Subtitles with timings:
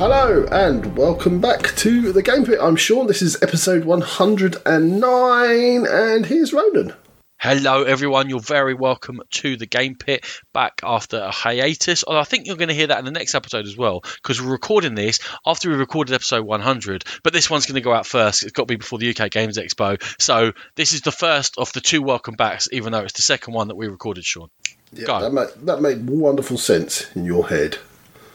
[0.00, 2.58] Hello and welcome back to the Game Pit.
[2.58, 3.06] I'm Sean.
[3.06, 6.94] This is episode 109, and here's Ronan.
[7.38, 8.30] Hello, everyone.
[8.30, 10.24] You're very welcome to the Game Pit
[10.54, 12.02] back after a hiatus.
[12.02, 14.40] Although I think you're going to hear that in the next episode as well, because
[14.40, 17.04] we're recording this after we recorded episode 100.
[17.22, 18.42] But this one's going to go out first.
[18.42, 20.02] It's got to be before the UK Games Expo.
[20.18, 23.52] So this is the first of the two welcome backs, even though it's the second
[23.52, 24.48] one that we recorded, Sean.
[24.94, 25.20] Yeah.
[25.20, 27.76] That, made, that made wonderful sense in your head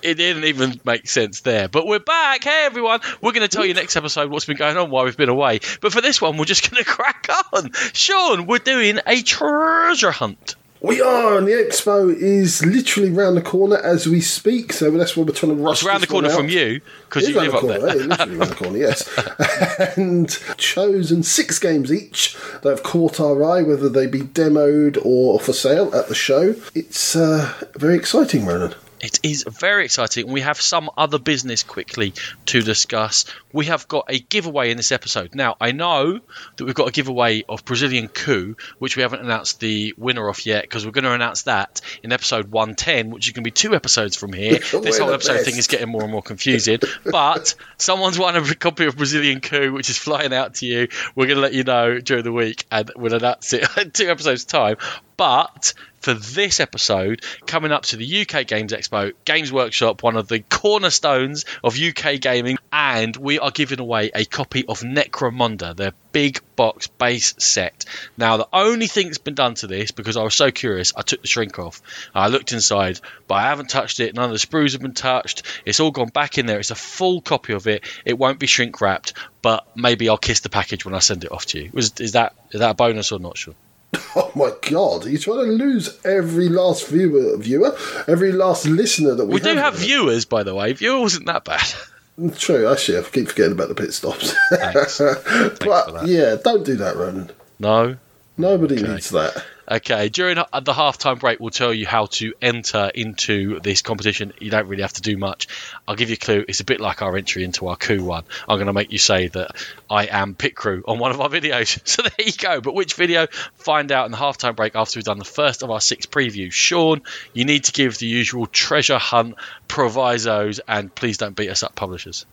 [0.06, 1.68] it didn't even make sense there.
[1.68, 2.44] But we're back.
[2.44, 3.00] Hey, everyone.
[3.22, 5.62] We're going to tell you next episode what's been going on while we've been away.
[5.82, 7.72] But for this one, we're just going to crack on.
[7.94, 10.56] Sean, we're doing a treasure hunt.
[10.82, 14.72] We are, and the expo is literally round the corner as we speak.
[14.72, 15.78] So that's why we're trying to rush.
[15.78, 17.96] It's around the corner from you because you live up corner, there.
[17.96, 19.98] literally around the corner, yes.
[19.98, 25.40] and chosen six games each that have caught our eye, whether they be demoed or
[25.40, 26.54] for sale at the show.
[26.76, 28.76] It's uh, very exciting, Ronan.
[29.06, 30.26] It is very exciting.
[30.26, 32.14] We have some other business quickly
[32.48, 33.26] to discuss.
[33.54, 35.36] We have got a giveaway in this episode.
[35.36, 36.22] Now, I know
[36.56, 40.44] that we've got a giveaway of Brazilian Coup, which we haven't announced the winner of
[40.44, 43.52] yet because we're going to announce that in episode 110, which is going to be
[43.52, 44.58] two episodes from here.
[44.82, 45.46] this whole episode best.
[45.46, 46.80] thing is getting more and more confusing.
[47.04, 50.88] but someone's won a copy of Brazilian Coup, which is flying out to you.
[51.14, 54.10] We're going to let you know during the week and we'll announce it in two
[54.10, 54.78] episodes' time.
[55.18, 55.74] But
[56.06, 60.42] for this episode, coming up to the UK Games Expo, Games Workshop, one of the
[60.42, 66.42] cornerstones of UK gaming, and we are giving away a copy of Necromunda, their big
[66.56, 67.86] box base set.
[68.18, 71.02] Now, the only thing that's been done to this, because I was so curious, I
[71.02, 71.82] took the shrink off.
[72.14, 74.14] I looked inside, but I haven't touched it.
[74.14, 75.42] None of the sprues have been touched.
[75.66, 76.60] It's all gone back in there.
[76.60, 77.84] It's a full copy of it.
[78.06, 81.32] It won't be shrink wrapped, but maybe I'll kiss the package when I send it
[81.32, 81.72] off to you.
[81.74, 83.38] is that is that a bonus or not?
[83.38, 83.56] Sure.
[84.18, 87.76] Oh my god, he's trying to lose every last viewer, viewer,
[88.08, 89.44] every last listener that we, we have.
[89.44, 90.74] do have viewers, by the way.
[90.74, 91.66] Viewer wasn't that bad.
[92.38, 94.34] True, actually, I keep forgetting about the pit stops.
[94.50, 94.98] Thanks.
[95.00, 97.32] Thanks but yeah, don't do that, Ronan.
[97.60, 97.98] No,
[98.38, 98.94] nobody okay.
[98.94, 99.44] needs that.
[99.70, 104.32] Okay, during the halftime break, we'll tell you how to enter into this competition.
[104.40, 105.48] You don't really have to do much.
[105.88, 106.46] I'll give you a clue.
[106.48, 108.26] It's a bit like our entry into our coup one.
[108.48, 109.56] I'm going to make you say that
[109.90, 111.80] I am pit crew on one of our videos.
[111.88, 112.62] So there you go.
[112.62, 113.26] But which video?
[113.56, 116.52] Find out in the halftime break after we've done the first of our six previews.
[116.52, 117.02] Sean,
[117.34, 119.36] you need to give the usual treasure hunt
[119.68, 122.26] provisos, and please don't beat us up, publishers.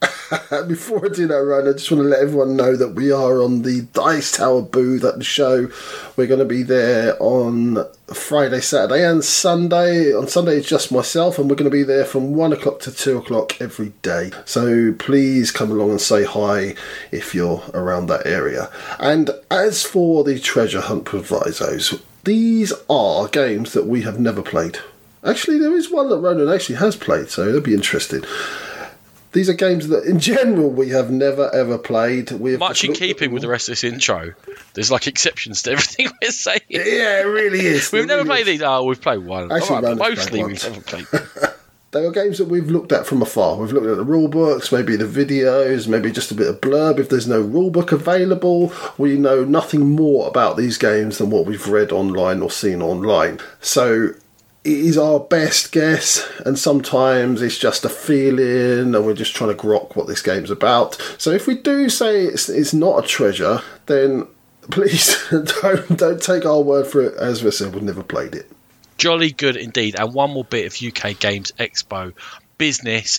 [0.68, 3.40] Before I do that, Ryan, I just want to let everyone know that we are
[3.40, 5.70] on the Dice Tower booth at the show.
[6.16, 10.12] We're going to be there on Friday, Saturday, and Sunday.
[10.12, 12.92] On Sunday, it's just myself, and we're going to be there from 1 o'clock to
[12.92, 14.32] 2 o'clock every day.
[14.44, 16.74] So please come along and say hi
[17.12, 18.70] if you're around that area.
[18.98, 24.78] And as for the treasure hunt provisos, these are games that we have never played.
[25.24, 28.22] Actually, there is one that Ronan actually has played, so it'll be interesting.
[29.36, 32.30] These are games that, in general, we have never ever played.
[32.30, 34.32] We much in keeping with the rest of this intro.
[34.72, 36.62] There's like exceptions to everything we're saying.
[36.70, 37.92] Yeah, it really is.
[37.92, 38.46] we've it never really played is.
[38.46, 38.62] these.
[38.62, 39.52] Oh, we've played one.
[39.52, 41.06] Actually, right, mostly we haven't played.
[41.90, 43.58] they are games that we've looked at from afar.
[43.58, 46.98] We've looked at the rule books, maybe the videos, maybe just a bit of blurb.
[46.98, 51.44] If there's no rule book available, we know nothing more about these games than what
[51.44, 53.40] we've read online or seen online.
[53.60, 54.14] So
[54.66, 59.56] it is our best guess, and sometimes it's just a feeling, and we're just trying
[59.56, 61.00] to grok what this game's about.
[61.18, 64.26] So if we do say it's, it's not a treasure, then
[64.70, 67.14] please don't don't take our word for it.
[67.14, 68.50] As we said, we've never played it.
[68.98, 69.94] Jolly good indeed.
[69.98, 72.12] And one more bit of UK Games Expo
[72.58, 73.18] business.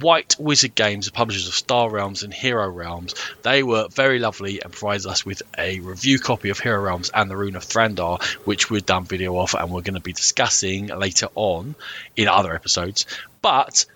[0.00, 4.60] White Wizard Games, the publishers of Star Realms and Hero Realms, they were very lovely
[4.62, 8.22] and provided us with a review copy of Hero Realms and the Ruin of Thandar,
[8.44, 11.74] which we've done video of and we're going to be discussing later on
[12.16, 13.06] in other episodes.
[13.40, 13.86] But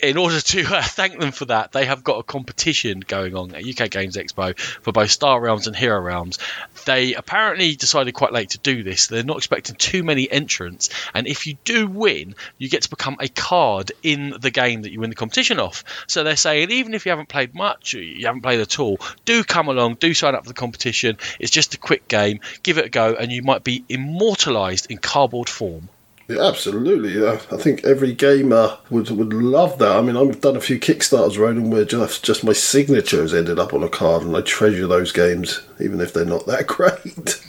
[0.00, 3.54] in order to uh, thank them for that, they have got a competition going on
[3.54, 6.38] at UK Games Expo for both Star Realms and Hero Realms.
[6.86, 9.08] They apparently decided quite late to do this.
[9.08, 13.16] They're not expecting too many entrants, and if you do win, you get to become
[13.20, 15.84] a card in the game that you win the competition off.
[16.06, 19.42] So they're saying even if you haven't played much, you haven't played at all, do
[19.42, 21.18] come along, do sign up for the competition.
[21.40, 22.40] It's just a quick game.
[22.62, 25.88] Give it a go, and you might be immortalized in cardboard form.
[26.28, 27.18] Yeah, absolutely.
[27.18, 27.40] Yeah.
[27.50, 29.96] I think every gamer would would love that.
[29.96, 33.58] I mean, I've done a few Kickstarters, Ronan, where just just my signature has ended
[33.58, 37.42] up on a card, and I treasure those games, even if they're not that great.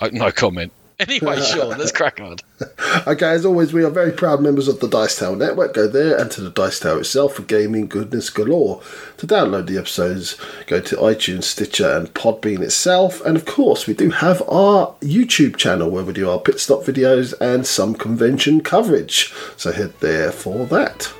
[0.00, 0.70] Uh, no comment.
[1.08, 2.36] Anyway, Sean, let's crack on.
[3.06, 5.72] okay, as always, we are very proud members of the Dice Tower Network.
[5.72, 8.82] Go there and to the Dice Tower itself for gaming goodness galore.
[9.16, 10.36] To download the episodes,
[10.66, 13.22] go to iTunes, Stitcher, and Podbean itself.
[13.22, 16.80] And of course, we do have our YouTube channel where we do our pit stop
[16.80, 19.32] videos and some convention coverage.
[19.56, 21.14] So head there for that.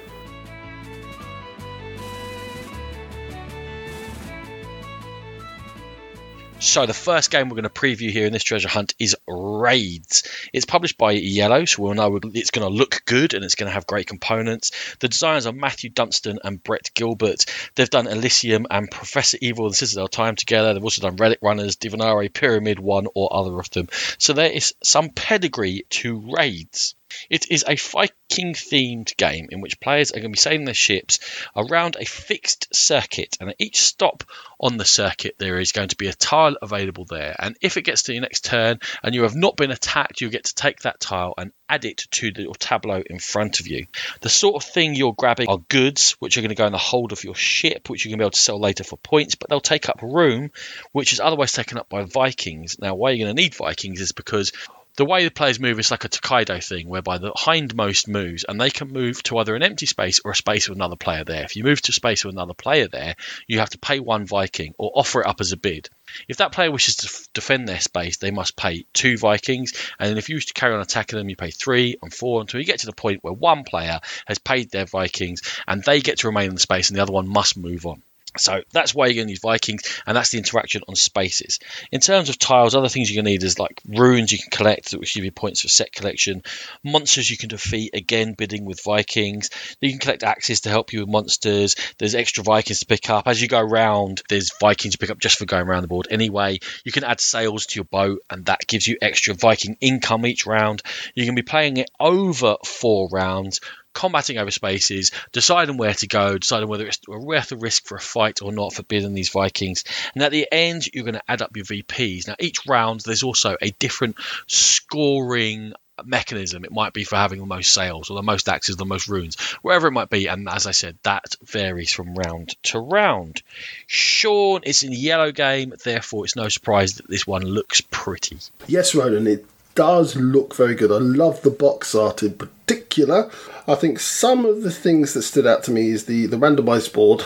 [6.61, 10.25] So the first game we're going to preview here in this treasure hunt is Raids.
[10.53, 13.69] It's published by Iello, so we'll know it's going to look good and it's going
[13.69, 14.71] to have great components.
[14.99, 17.47] The designers are Matthew Dunstan and Brett Gilbert.
[17.75, 20.75] They've done Elysium and Professor Evil and Citadel Time together.
[20.75, 23.89] They've also done Relic Runners, Divinare, Pyramid One, or other of them.
[24.19, 26.95] So there is some pedigree to Raids.
[27.29, 30.75] It is a Viking themed game in which players are going to be sailing their
[30.75, 31.19] ships
[31.57, 34.25] around a fixed circuit, and at each stop
[34.59, 37.35] on the circuit, there is going to be a tile available there.
[37.39, 40.29] And if it gets to your next turn and you have not been attacked, you
[40.29, 43.87] get to take that tile and add it to the, tableau in front of you.
[44.21, 46.79] The sort of thing you're grabbing are goods, which are going to go in the
[46.79, 49.35] hold of your ship, which you're going to be able to sell later for points,
[49.35, 50.51] but they'll take up room,
[50.93, 52.79] which is otherwise taken up by Vikings.
[52.79, 54.53] Now, why you're going to need Vikings is because
[54.97, 58.61] the way the players move is like a Tokaido thing, whereby the hindmost moves and
[58.61, 61.45] they can move to either an empty space or a space with another player there.
[61.45, 63.17] If you move to a space with another player there,
[63.47, 65.89] you have to pay one Viking or offer it up as a bid.
[66.29, 70.19] If that player wishes to f- defend their space, they must pay two Vikings, and
[70.19, 72.67] if you wish to carry on attacking them, you pay three and four until you
[72.67, 76.29] get to the point where one player has paid their Vikings and they get to
[76.29, 78.03] remain in the space and the other one must move on.
[78.37, 81.59] So that's why you're going to use Vikings, and that's the interaction on spaces.
[81.91, 84.51] In terms of tiles, other things you're going to need is like runes you can
[84.51, 86.43] collect, which give you points for set collection.
[86.85, 89.51] Monsters you can defeat, again, bidding with Vikings.
[89.81, 91.75] You can collect axes to help you with monsters.
[91.99, 93.27] There's extra Vikings to pick up.
[93.27, 96.07] As you go around, there's Vikings to pick up just for going around the board
[96.11, 96.61] anyway.
[96.85, 100.47] You can add sails to your boat, and that gives you extra Viking income each
[100.47, 100.83] round.
[101.15, 103.61] You can be playing it over four rounds
[103.93, 108.01] combating over spaces, deciding where to go, deciding whether it's worth the risk for a
[108.01, 109.85] fight or not for bidding these Vikings.
[110.15, 112.29] And at the end, you're going to add up your VPs.
[112.29, 114.17] Now, each round, there's also a different
[114.47, 116.65] scoring mechanism.
[116.65, 119.39] It might be for having the most sails or the most axes, the most runes,
[119.63, 120.29] wherever it might be.
[120.29, 123.43] And as I said, that varies from round to round.
[123.87, 128.39] Sean, it's in the Iello game, therefore it's no surprise that this one looks pretty.
[128.67, 129.45] Yes, Ronan, it
[129.81, 130.93] does look very good.
[130.93, 133.31] I love the box art in particular.
[133.67, 136.93] I think some of the things that stood out to me is the, the randomized
[136.93, 137.23] board.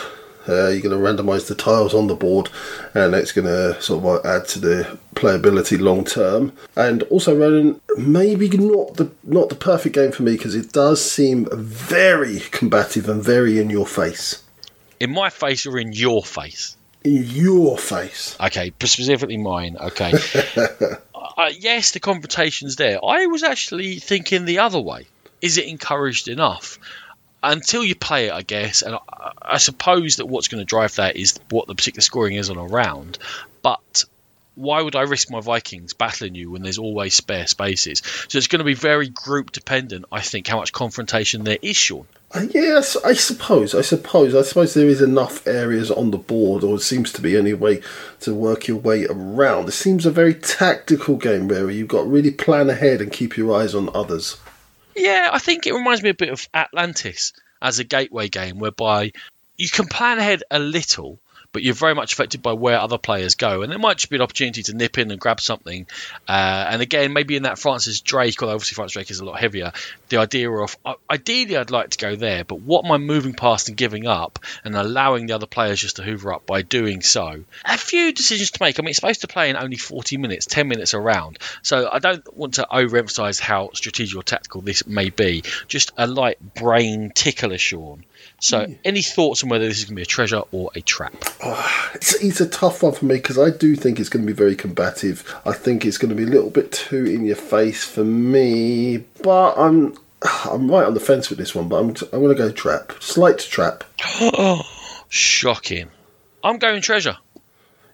[0.47, 2.49] Uh, you're going to randomize the tiles on the board,
[2.93, 6.53] and it's going to sort of add to the playability long term.
[6.77, 11.03] And also, Ronan, maybe not the not the perfect game for me because it does
[11.03, 14.43] seem very combative and very in your face.
[15.01, 16.77] In my face, or in your face?
[17.03, 18.37] In your face.
[18.39, 19.75] Okay, specifically mine.
[19.77, 20.13] Okay.
[21.37, 23.03] uh, yes, the confrontation's there.
[23.03, 25.07] I was actually thinking the other way
[25.41, 26.79] is it encouraged enough?
[27.43, 30.95] Until you play it, I guess, and I, I suppose that what's going to drive
[30.95, 33.19] that is what the particular scoring is on a round.
[33.61, 34.05] But
[34.55, 38.01] why would I risk my Vikings battling you when there's always spare spaces?
[38.29, 41.77] So it's going to be very group dependent, I think, how much confrontation there is,
[41.77, 42.07] Sean.
[42.31, 43.73] Uh, yes, I suppose.
[43.73, 44.35] I suppose.
[44.35, 47.81] I suppose there is enough areas on the board, or it seems to be anyway,
[48.21, 49.69] to work your way around.
[49.69, 53.37] It seems a very tactical game where you've got to really plan ahead and keep
[53.37, 54.37] your eyes on others.
[54.95, 59.11] Yeah, I think it reminds me a bit of Atlantis as a gateway game, whereby
[59.57, 61.19] you can plan ahead a little,
[61.55, 63.61] but you're very much affected by where other players go.
[63.61, 65.87] And it might just be an opportunity to nip in and grab something.
[66.27, 69.39] Uh, and again, maybe in that Francis Drake, although obviously Francis Drake is a lot
[69.39, 69.71] heavier,
[70.09, 70.75] the idea of
[71.09, 74.39] ideally I'd like to go there, but what am I moving past and giving up
[74.65, 77.45] and allowing the other players just to hoover up by doing so?
[77.63, 78.77] A few decisions to make.
[78.77, 81.39] I mean, it's supposed to play in only 40 minutes, 10 minutes around.
[81.61, 85.43] So I don't want to overemphasize how strategic or tactical this may be.
[85.69, 88.03] Just a light brain tickler, Sean.
[88.39, 91.15] So, any thoughts on whether this is going to be a treasure or a trap?
[91.43, 94.27] Oh, it's, it's a tough one for me because I do think it's going to
[94.31, 95.23] be very combative.
[95.45, 98.97] I think it's going to be a little bit too in your face for me,
[99.23, 99.97] but I'm
[100.45, 101.69] I'm right on the fence with this one.
[101.69, 103.83] But I'm I'm going to go trap, slight trap.
[105.09, 105.89] Shocking!
[106.43, 107.17] I'm going treasure.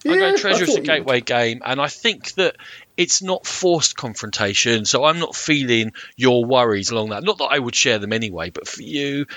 [0.03, 2.55] Yeah, I'm going treasure as a gateway game, and I think that
[2.97, 7.23] it's not forced confrontation, so I'm not feeling your worries along that.
[7.23, 9.27] Not that I would share them anyway, but for you,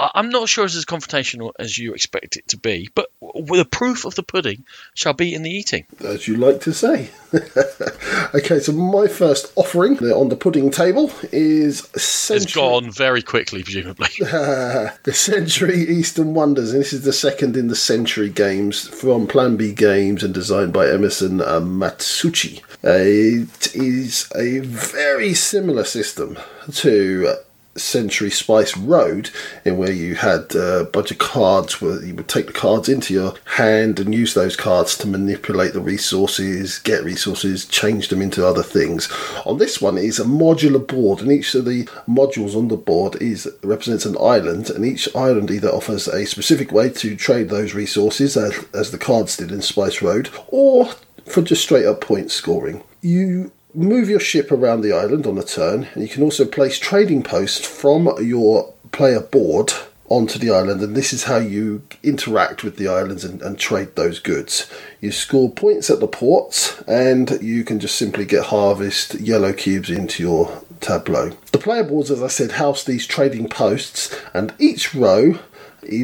[0.00, 4.04] I'm not sure it's as confrontational as you expect it to be, but the proof
[4.04, 4.64] of the pudding
[4.94, 5.86] shall be in the eating.
[6.04, 7.10] As you like to say.
[8.34, 12.44] okay, so my first offering on the pudding table is Century...
[12.44, 14.08] It's gone very quickly, presumably.
[14.20, 19.56] the Century Eastern Wonders, and this is the second in the Century games from Plan
[19.56, 22.62] B Games and designed by Emerson uh, Matsuuchi.
[22.84, 26.38] Uh, it is a very similar system
[26.72, 27.34] to
[27.78, 29.30] Century Spice Road,
[29.64, 32.88] in where you had uh, a bunch of cards where you would take the cards
[32.88, 38.22] into your hand and use those cards to manipulate the resources, get resources, change them
[38.22, 39.08] into other things.
[39.44, 43.16] On this one, is a modular board, and each of the modules on the board
[43.22, 47.74] is represents an island, and each island either offers a specific way to trade those
[47.74, 50.90] resources, as, as the cards did in Spice Road, or
[51.26, 52.82] for just straight up point scoring.
[53.00, 56.78] You move your ship around the island on a turn, and you can also place
[56.78, 59.72] trading posts from your player board
[60.08, 63.94] onto the island, and this is how you interact with the islands and, and, trade
[63.94, 64.70] those goods.
[65.00, 69.90] You score points at the ports, and you can just simply get harvest yellow cubes
[69.90, 71.30] into your tableau.
[71.52, 75.38] The player boards, as I said, house these trading posts, and each row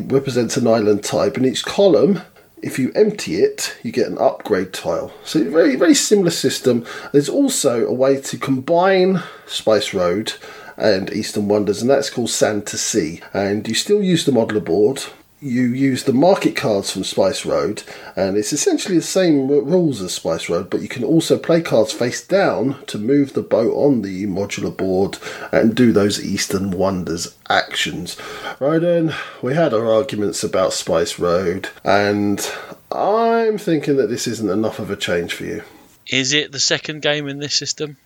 [0.05, 2.21] represents an island type, and each column
[2.65, 5.13] if you empty it, you get an upgrade tile.
[5.23, 6.87] So very very similar system.
[7.13, 10.33] There's also a way to combine Spice Road
[10.77, 13.21] and Eastern Wonders, and that's called Sand to Sea.
[13.33, 15.05] And you still use the modular board.
[15.45, 17.83] You use the market cards from Spice Road,
[18.17, 21.93] and it's essentially the same rules as Spice Road, but you can also play cards
[21.93, 25.19] face down to move the boat on the modular board
[25.53, 28.17] and do those Eastern Wonders actions.
[28.59, 32.51] Right then, we had our arguments about Spice Road, and
[32.91, 35.63] I'm thinking that this isn't enough of a change for you.
[36.07, 37.99] Is it the second game in this system?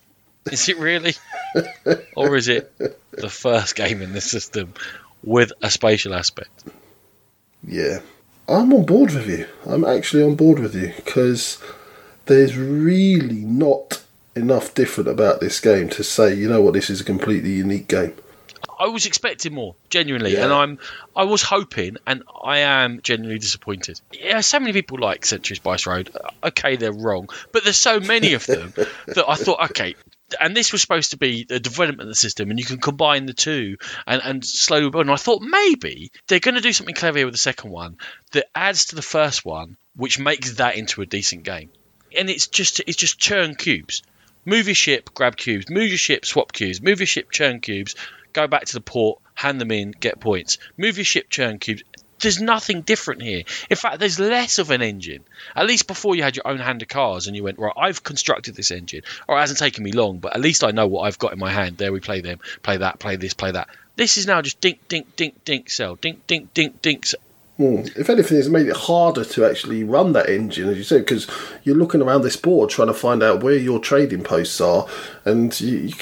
[0.51, 1.15] Is it really?
[2.17, 2.73] or is it
[3.13, 4.75] the first game in this system
[5.23, 6.65] with a spatial aspect?
[7.67, 8.01] Yeah.
[8.49, 9.47] I'm on board with you.
[9.67, 11.63] I'm actually on board with you because
[12.27, 14.03] there's really not
[14.35, 17.89] enough different about this game to say, you know what, this is a completely unique
[17.89, 18.15] game.
[18.81, 20.45] I was expecting more, genuinely, yeah.
[20.45, 20.79] and I'm
[21.17, 24.01] I was hoping, and I am genuinely disappointed.
[24.13, 26.11] Yeah, so many people like Century Spice Road.
[26.15, 28.73] Uh, okay, they're wrong, but there's so many of them
[29.07, 29.97] that I thought, okay,
[30.41, 33.27] and this was supposed to be the development of the system, and you can combine
[33.27, 35.07] the two and, and slowly build.
[35.07, 37.97] And I thought maybe they're going to do something clever with the second one
[38.33, 41.71] that adds to the first one, which makes that into a decent game.
[42.17, 44.03] And it's just it's just churn cubes.
[44.45, 45.69] Move your ship, grab cubes.
[45.69, 46.81] Move your ship, swap cubes.
[46.81, 47.95] Move your ship, churn cubes.
[48.33, 50.59] Go back to the port, hand them in, get points.
[50.77, 51.83] Move your ship, churn cubes
[52.21, 53.45] there's nothing different here.
[53.71, 55.25] In fact, there's less of an engine.
[55.55, 58.03] At least before you had your own hand of cars and you went, right, I've
[58.03, 59.03] constructed this engine.
[59.27, 61.39] Or it hasn't taken me long, but at least I know what I've got in
[61.39, 61.77] my hand.
[61.79, 63.69] There we play them, play that, play this, play that.
[63.97, 65.97] This is now just dink, dink, dink, dink, sell.
[65.97, 67.21] Dink, dink, dink, dink, sell.
[67.59, 67.97] Mm.
[67.97, 71.27] If anything, it's made it harder to actually run that engine, as you said, because
[71.65, 74.87] you're looking around this board trying to find out where your trading posts are,
[75.25, 75.95] and you, you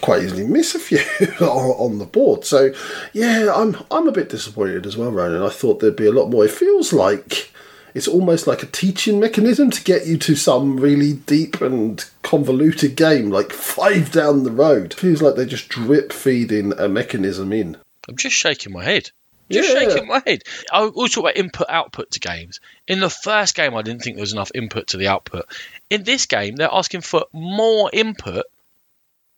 [0.00, 0.98] quite easily miss a few
[1.40, 2.44] on the board.
[2.44, 2.72] So,
[3.12, 5.42] yeah, I'm I'm a bit disappointed as well, Ronan.
[5.42, 6.44] I thought there'd be a lot more.
[6.44, 7.52] It feels like
[7.92, 12.94] it's almost like a teaching mechanism to get you to some really deep and convoluted
[12.94, 14.92] game, like five down the road.
[14.92, 17.76] It feels like they're just drip feeding a mechanism in.
[18.08, 19.10] I'm just shaking my head.
[19.50, 19.80] Just yeah.
[19.80, 20.42] shaking my head.
[20.72, 22.60] I always talk about input output to games.
[22.86, 25.46] In the first game, I didn't think there was enough input to the output.
[25.88, 28.44] In this game, they're asking for more input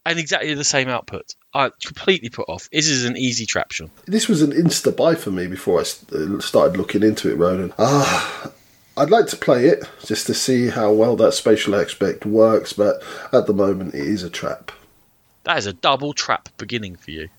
[0.05, 1.35] and exactly the same output.
[1.55, 2.69] I completely put off.
[2.71, 3.91] This is an easy trap, Sean.
[4.07, 7.73] This was an insta buy for me before I uh, started looking into it, Ronan.
[7.79, 8.53] Ah.
[8.95, 13.03] I'd like to play it just to see how well that spatial aspect works, but
[13.33, 14.71] at the moment it is a trap.
[15.45, 17.31] That is a double trap beginning for you.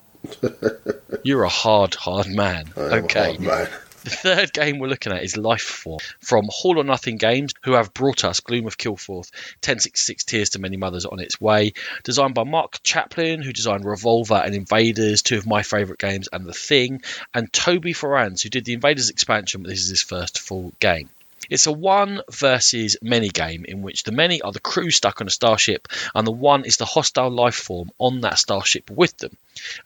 [1.22, 2.70] You're a hard, hard man.
[2.76, 3.36] okay.
[3.36, 3.68] Hard man.
[4.04, 7.94] The third game we're looking at is Lifeform from Hall or Nothing Games, who have
[7.94, 9.30] brought us Gloom of Kilforth,
[9.64, 11.72] 1066 Tears to Many Mothers on its way.
[12.02, 16.44] Designed by Mark Chaplin, who designed Revolver and Invaders, two of my favourite games, and
[16.44, 17.00] The Thing,
[17.32, 21.08] and Toby Foranz, who did the Invaders expansion, but this is his first full game.
[21.50, 25.26] It's a one versus many game in which the many are the crew stuck on
[25.26, 29.36] a starship, and the one is the hostile life form on that starship with them.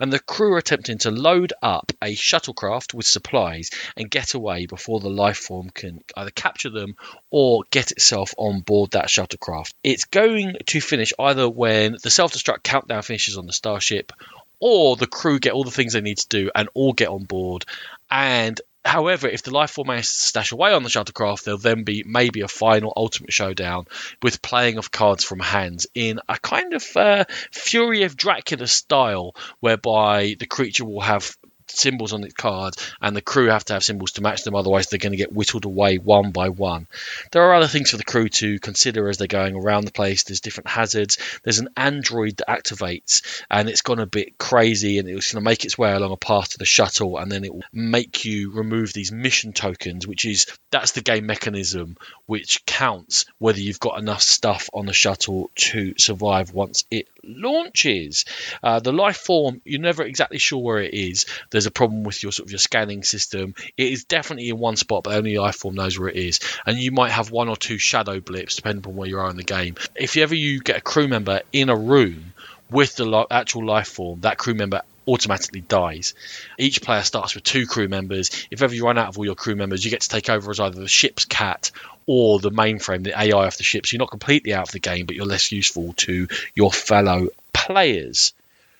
[0.00, 4.66] And the crew are attempting to load up a shuttlecraft with supplies and get away
[4.66, 6.96] before the life form can either capture them
[7.30, 9.72] or get itself on board that shuttlecraft.
[9.82, 14.12] It's going to finish either when the self destruct countdown finishes on the starship
[14.60, 17.24] or the crew get all the things they need to do and all get on
[17.24, 17.64] board
[18.10, 21.85] and However, if the life form manages to stash away on the shuttlecraft, there'll then
[21.85, 23.87] be maybe a final ultimate showdown
[24.23, 29.35] with playing of cards from hands in a kind of uh, Fury of Dracula style,
[29.61, 31.37] whereby the creature will have
[31.70, 34.54] symbols on its cards, and the crew have to have symbols to match them.
[34.54, 36.87] Otherwise, they're going to get whittled away one by one.
[37.32, 40.25] There are other things for the crew to consider as they're going around the place.
[40.25, 41.18] There's different hazards.
[41.42, 45.48] There's an android that activates, and it's gone a bit crazy, and it's going to
[45.48, 48.50] make its way along a path to the shuttle, and then it will make you
[48.50, 51.96] remove these mission tokens, which is that's the game mechanism
[52.26, 58.25] which counts whether you've got enough stuff on the shuttle to survive once it launches.
[58.62, 61.26] Uh, the life form, you're never exactly sure where it is.
[61.50, 63.54] There's a problem with your sort of your scanning system.
[63.76, 66.40] It is definitely in one spot, but only life form knows where it is.
[66.66, 69.37] And you might have one or two shadow blips depending on where you are in
[69.37, 69.76] the game.
[69.94, 72.32] If ever you get a crew member in a room
[72.70, 76.14] with the actual life form, that crew member automatically dies.
[76.58, 78.46] Each player starts with two crew members.
[78.50, 80.50] If ever you run out of all your crew members, you get to take over
[80.50, 81.70] as either the ship's cat
[82.08, 83.86] or the mainframe, the AI of the ship.
[83.86, 87.28] So you're not completely out of the game, but you're less useful to your fellow
[87.52, 88.32] players.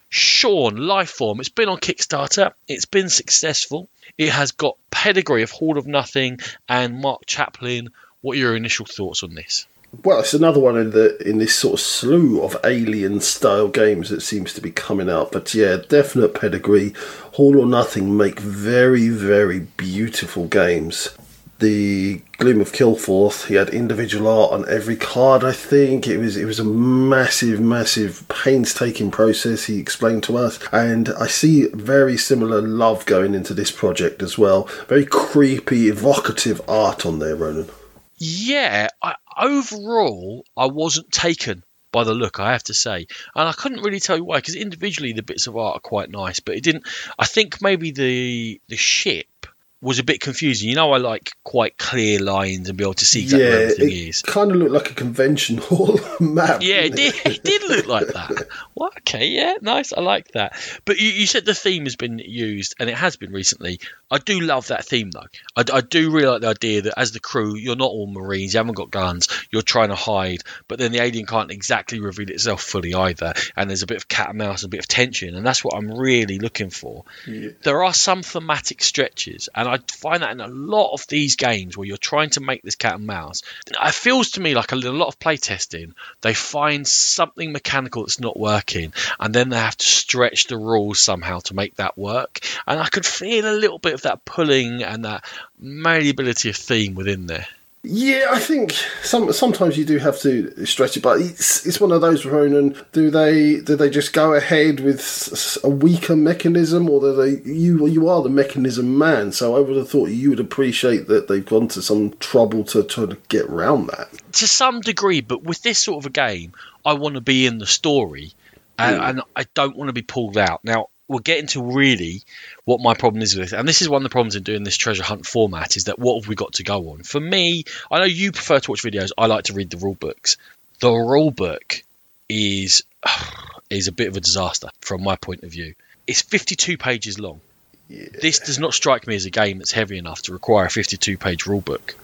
[0.09, 1.39] Sean Lifeform.
[1.39, 2.53] It's been on Kickstarter.
[2.67, 3.91] It's been successful.
[4.17, 6.39] It has got pedigree of Hall or Nothing
[6.71, 7.91] and Mark Chaplin.
[8.23, 9.67] What are your initial thoughts on this?
[10.05, 14.09] Well, it's another one in the in this sort of slew of alien style games
[14.09, 15.33] that seems to be coming out.
[15.33, 16.95] But yeah, definite pedigree.
[17.33, 21.11] Hall or Nothing make very very beautiful games
[21.59, 23.47] the Gloom of Kilforth.
[23.47, 25.43] He had individual art on every card.
[25.43, 29.65] I think it was it was a massive, massive, painstaking process.
[29.65, 34.39] He explained to us, and I see very similar love going into this project as
[34.39, 34.65] well.
[34.89, 37.69] Very creepy, evocative art on there, Ronan.
[38.17, 41.63] Yeah, I, overall, I wasn't taken
[41.93, 43.07] by the look, I have to say.
[43.35, 46.11] And I couldn't really tell you why, because individually the bits of art are quite
[46.11, 46.87] nice, but it didn't.
[47.19, 49.47] I think maybe the the ship
[49.81, 50.69] was a bit confusing.
[50.69, 53.63] You know, I like quite clear lines and be able to see exactly yeah, where
[53.63, 54.23] everything it is.
[54.23, 56.63] Kind of looked like a convention hall map.
[56.63, 58.49] Yeah, it did, it did look like that.
[58.79, 59.93] Well, okay, yeah, nice.
[59.93, 60.53] I like that.
[60.85, 63.81] But you, you said the theme has been used, and it has been recently.
[64.09, 65.27] I do love that theme, though.
[65.57, 68.55] I, I do really like the idea that as the crew, you're not all Marines,
[68.55, 72.31] you haven't got guns, you're trying to hide, but then the alien can't exactly reveal
[72.31, 73.35] itself fully either.
[73.57, 75.75] And there's a bit of cat and mouse, a bit of tension, and that's what
[75.75, 77.05] I'm really looking for.
[77.27, 77.51] Yeah.
[77.65, 81.77] There are some thematic stretches, and I find that in a lot of these games
[81.77, 83.43] where you're trying to make this cat and mouse.
[83.67, 88.21] It feels to me like a, a lot of playtesting, they find something mechanical that's
[88.21, 92.41] not working, and then they have to stretch the rules somehow to make that work.
[92.67, 95.25] And I could feel a little bit of that pulling and that
[95.59, 97.47] malleability of theme within there.
[97.91, 101.91] Yeah, I think some sometimes you do have to stretch it, but it's it's one
[101.91, 102.27] of those.
[102.27, 107.51] Ronan, do they do they just go ahead with a weaker mechanism, or do they
[107.51, 109.33] you you are the mechanism man?
[109.33, 112.85] So I would have thought you would appreciate that they've gone to some trouble to
[112.85, 114.11] try to get around that.
[114.33, 116.53] To some degree, but with this sort of a game,
[116.85, 118.35] I want to be in the story,
[118.79, 119.03] and, hmm.
[119.03, 120.63] and I don't want to be pulled out.
[120.63, 122.23] Now, we'll get into really
[122.65, 123.59] what my problem is with it.
[123.59, 125.99] And this is one of the problems in doing this treasure hunt format is that
[125.99, 127.03] what have we got to go on?
[127.03, 129.11] For me, I know you prefer to watch videos.
[129.17, 130.37] I like to read the rule books.
[130.81, 131.83] The rule book
[132.29, 132.85] is
[133.71, 135.75] is a bit of a disaster from my point of view.
[136.07, 137.41] It's 52 pages long.
[137.89, 141.17] This does not strike me as a game that's heavy enough to require a 52
[141.17, 141.95] page rule book.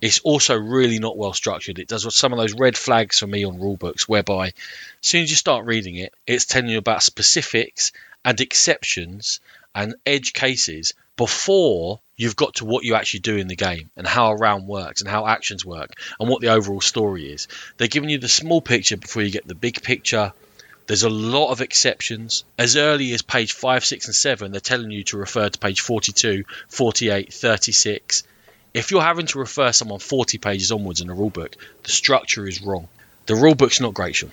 [0.00, 1.78] It's also really not well structured.
[1.78, 4.52] It does some of those red flags for me on rule books, whereby as
[5.02, 7.92] soon as you start reading it, it's telling you about specifics
[8.24, 9.40] and exceptions
[9.74, 14.06] and edge cases before you've got to what you actually do in the game and
[14.06, 17.48] how a round works and how actions work and what the overall story is.
[17.76, 20.32] They're giving you the small picture before you get the big picture.
[20.86, 22.44] There's a lot of exceptions.
[22.58, 25.80] As early as page 5, 6, and 7, they're telling you to refer to page
[25.80, 28.22] 42, 48, 36.
[28.72, 32.62] If you're having to refer someone 40 pages onwards in a rulebook, the structure is
[32.62, 32.88] wrong.
[33.26, 34.30] The rulebook's not great, Sean.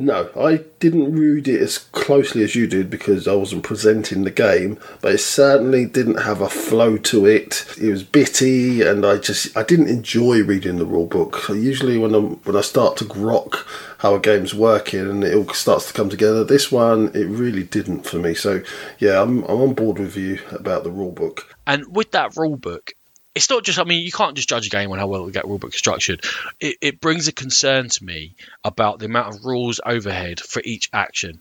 [0.00, 4.30] No, I didn't read it as closely as you did because I wasn't presenting the
[4.30, 7.66] game, but it certainly didn't have a flow to it.
[7.78, 11.44] It was bitty, and I just I didn't enjoy reading the rule book.
[11.50, 13.66] Usually, when I when I start to grok
[13.98, 17.64] how a game's working and it all starts to come together, this one it really
[17.64, 18.32] didn't for me.
[18.32, 18.62] So
[18.98, 21.54] yeah, I'm I'm on board with you about the rule book.
[21.66, 22.94] And with that rule book,
[23.40, 23.78] it's not just.
[23.78, 26.22] I mean, you can't just judge a game on how well the rulebook is structured.
[26.60, 30.90] It, it brings a concern to me about the amount of rules overhead for each
[30.92, 31.40] action.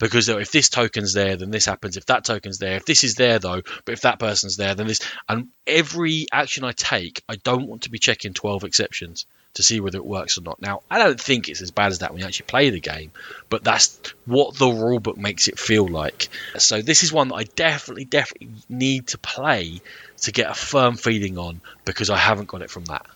[0.00, 1.96] Because if this token's there, then this happens.
[1.96, 4.88] If that token's there, if this is there though, but if that person's there, then
[4.88, 4.98] this.
[5.28, 9.24] And every action I take, I don't want to be checking twelve exceptions
[9.56, 10.60] to see whether it works or not.
[10.60, 13.10] Now, I don't think it's as bad as that when you actually play the game,
[13.48, 16.28] but that's what the rulebook makes it feel like.
[16.58, 19.80] So this is one that I definitely, definitely need to play
[20.22, 23.06] to get a firm feeling on because I haven't got it from that.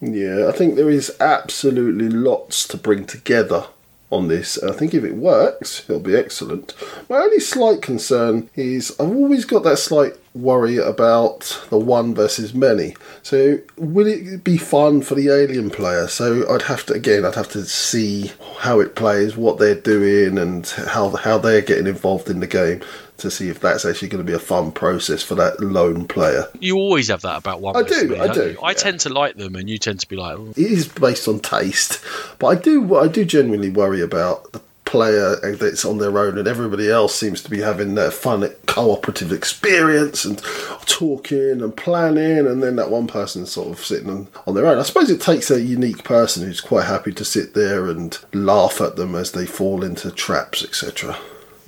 [0.00, 3.66] Yeah, I think there is absolutely lots to bring together
[4.10, 4.62] on this.
[4.62, 6.74] I think if it works, it'll be excellent.
[7.08, 12.54] My only slight concern is I've always got that slight worry about the one versus
[12.54, 12.94] many.
[13.22, 16.08] So will it be fun for the alien player?
[16.08, 20.38] So I'd have to again I'd have to see how it plays, what they're doing
[20.38, 22.82] and how how they're getting involved in the game
[23.18, 26.48] to see if that's actually going to be a fun process for that lone player.
[26.60, 27.76] You always have that about one.
[27.76, 28.60] I do, many, I do, you?
[28.62, 28.74] I yeah.
[28.74, 31.40] tend to like them, and you tend to be like, "Oh, it is based on
[31.40, 32.02] taste,
[32.38, 36.48] but I do I do genuinely worry about the player that's on their own, and
[36.48, 40.42] everybody else seems to be having their fun cooperative experience and
[40.86, 44.78] talking and planning, and then that one person sort of sitting on, on their own.
[44.78, 48.80] I suppose it takes a unique person who's quite happy to sit there and laugh
[48.80, 51.18] at them as they fall into traps, etc.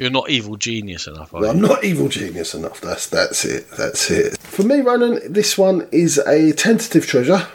[0.01, 1.49] you're not evil genius enough." Are you?
[1.49, 2.81] I'm not evil genius enough.
[2.81, 3.71] That's that's it.
[3.73, 4.39] That's it.
[4.39, 7.47] For me, Ronan, this one is a tentative treasure.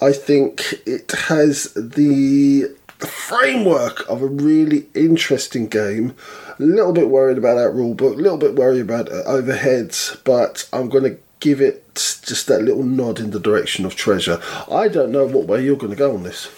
[0.00, 6.14] I think it has the framework of a really interesting game.
[6.58, 10.22] A little bit worried about that rule book, a little bit worried about uh, overheads,
[10.24, 14.40] but I'm going to give it just that little nod in the direction of treasure.
[14.70, 16.50] I don't know what way you're going to go on this.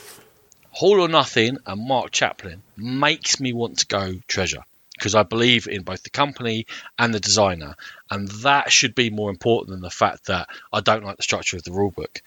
[0.71, 4.63] Hall or Nothing and Mark Chaplin makes me want to go treasure
[4.99, 6.67] because I believe in both the company
[6.99, 7.77] and the designer,
[8.11, 11.57] and that should be more important than the fact that I don't like the structure
[11.57, 12.21] of the rulebook.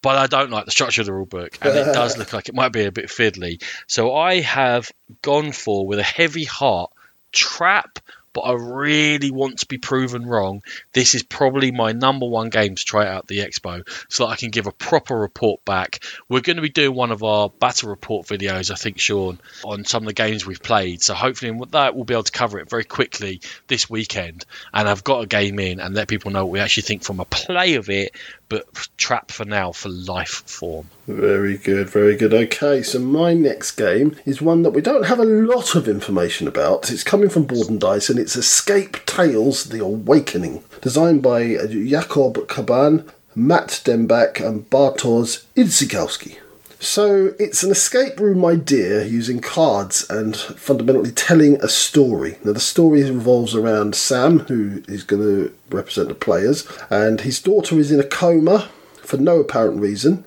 [0.00, 2.54] But I don't like the structure of the rulebook, and it does look like it
[2.56, 3.62] might be a bit fiddly.
[3.86, 4.90] So I have
[5.22, 6.90] gone for with a heavy heart
[7.30, 8.00] trap
[8.32, 10.62] but I really want to be proven wrong.
[10.92, 14.36] This is probably my number one game to try out the expo so that I
[14.36, 16.04] can give a proper report back.
[16.28, 19.84] We're going to be doing one of our battle report videos, I think, Sean, on
[19.84, 21.02] some of the games we've played.
[21.02, 24.44] So hopefully, with that, we'll be able to cover it very quickly this weekend.
[24.72, 27.20] And I've got a game in and let people know what we actually think from
[27.20, 28.16] a play of it
[28.52, 30.90] but trap for now for life form.
[31.08, 32.34] Very good, very good.
[32.34, 36.46] Okay, so my next game is one that we don't have a lot of information
[36.46, 36.90] about.
[36.90, 41.66] It's coming from Board and Dice and it's Escape Tales The Awakening, designed by uh,
[41.66, 46.36] Jakub Caban, Matt Dembek, and Bartosz Idzikowski.
[46.82, 52.38] So it's an escape room idea using cards and fundamentally telling a story.
[52.42, 57.40] Now the story revolves around Sam, who is going to represent the players, and his
[57.40, 60.24] daughter is in a coma for no apparent reason.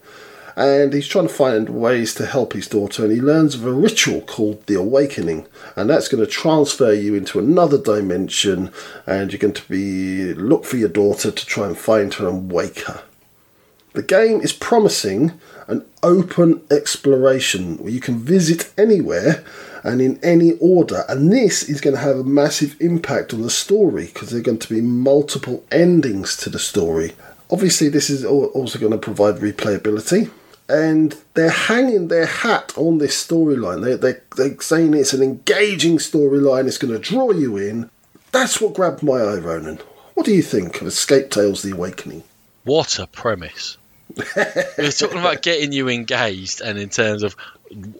[0.55, 3.73] And he's trying to find ways to help his daughter, and he learns of a
[3.73, 8.71] ritual called the Awakening, and that's going to transfer you into another dimension,
[9.05, 12.49] and you're going to be look for your daughter to try and find her and
[12.49, 13.03] wake her.
[13.91, 19.43] The game is promising an open exploration where you can visit anywhere
[19.83, 21.05] and in any order.
[21.07, 24.43] And this is going to have a massive impact on the story because there are
[24.43, 27.13] going to be multiple endings to the story.
[27.51, 30.31] Obviously, this is also going to provide replayability.
[30.67, 33.83] And they're hanging their hat on this storyline.
[33.83, 37.91] They, they, they're saying it's an engaging storyline, it's going to draw you in.
[38.31, 39.79] That's what grabbed my eye, Ronan.
[40.15, 42.23] What do you think of Escape Tales The Awakening?
[42.63, 43.77] What a premise.
[44.15, 47.35] We're talking about getting you engaged, and in terms of,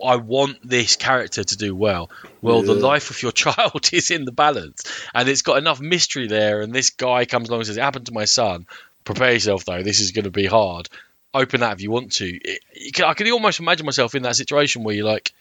[0.04, 2.10] I want this character to do well.
[2.42, 2.74] Well, yeah.
[2.74, 6.62] the life of your child is in the balance, and it's got enough mystery there.
[6.62, 8.68] And this guy comes along and says, "It happened to my son."
[9.04, 9.84] Prepare yourself, though.
[9.84, 10.90] This is going to be hard.
[11.34, 12.26] Open that if you want to.
[12.26, 15.34] It, can, I can almost imagine myself in that situation where you're like,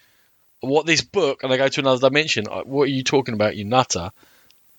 [0.61, 2.47] "What this book?" and I go to another dimension.
[2.51, 4.11] Uh, what are you talking about, you nutter?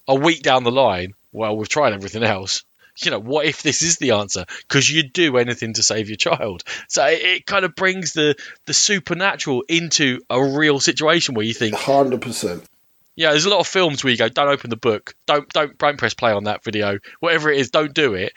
[0.08, 2.64] A week down the line, well, we've tried everything else
[3.00, 4.46] you know, what if this is the answer?
[4.68, 6.64] Because you'd do anything to save your child.
[6.88, 11.54] So it, it, kind of brings the the supernatural into a real situation where you
[11.54, 12.64] think, hundred percent.
[13.16, 15.78] Yeah, there's a lot of films where you go, don't open the book, don't don't
[15.78, 18.34] don't press play on that video, whatever it is, don't do it.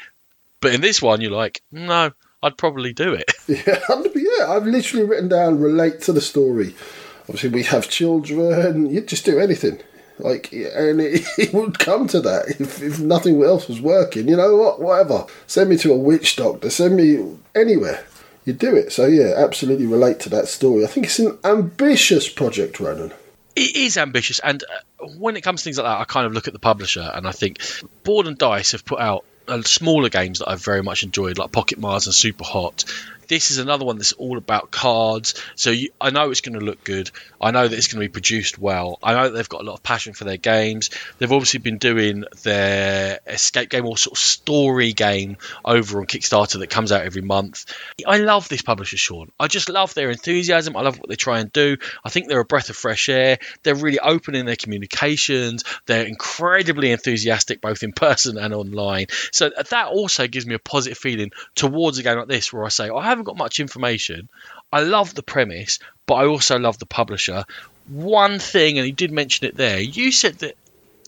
[0.60, 2.10] But in this one, you're like, no,
[2.42, 3.32] I'd probably do it.
[3.48, 3.80] Yeah,
[4.14, 6.74] yeah, I've literally written down relate to the story.
[7.22, 8.90] Obviously, we have children.
[8.90, 9.80] You'd just do anything.
[10.18, 14.28] Like, and it, it, would come to that if, if nothing else was working.
[14.28, 14.80] You know what?
[14.80, 15.26] Whatever.
[15.46, 16.70] Send me to a witch doctor.
[16.70, 18.04] Send me anywhere.
[18.44, 18.92] You do it.
[18.92, 20.84] So yeah, absolutely relate to that story.
[20.84, 23.12] I think it's an ambitious project, Ronan.
[23.54, 26.32] It is ambitious, and uh, when it comes to things like that, I kind of
[26.32, 27.60] look at the publisher and I think
[28.04, 31.50] Board and Dice have put out uh, smaller games that I've very much enjoyed, like
[31.50, 32.84] Pocket Mars and Super Hot,
[33.28, 35.34] this is another one that's all about cards.
[35.54, 37.10] So you, I know it's going to look good.
[37.40, 38.98] I know that it's going to be produced well.
[39.02, 40.90] I know they've got a lot of passion for their games.
[41.18, 46.58] They've obviously been doing their escape game or sort of story game over on Kickstarter
[46.58, 47.66] that comes out every month.
[48.06, 49.30] I love this publisher, Sean.
[49.38, 50.76] I just love their enthusiasm.
[50.76, 51.76] I love what they try and do.
[52.04, 53.38] I think they're a breath of fresh air.
[53.62, 55.64] They're really open in their communications.
[55.86, 59.06] They're incredibly enthusiastic both in person and online.
[59.32, 62.68] So that also gives me a positive feeling towards a game like this where I
[62.68, 64.28] say, oh, I have haven't got much information.
[64.72, 67.44] I love the premise, but I also love the publisher.
[67.88, 70.56] One thing, and he did mention it there, you said that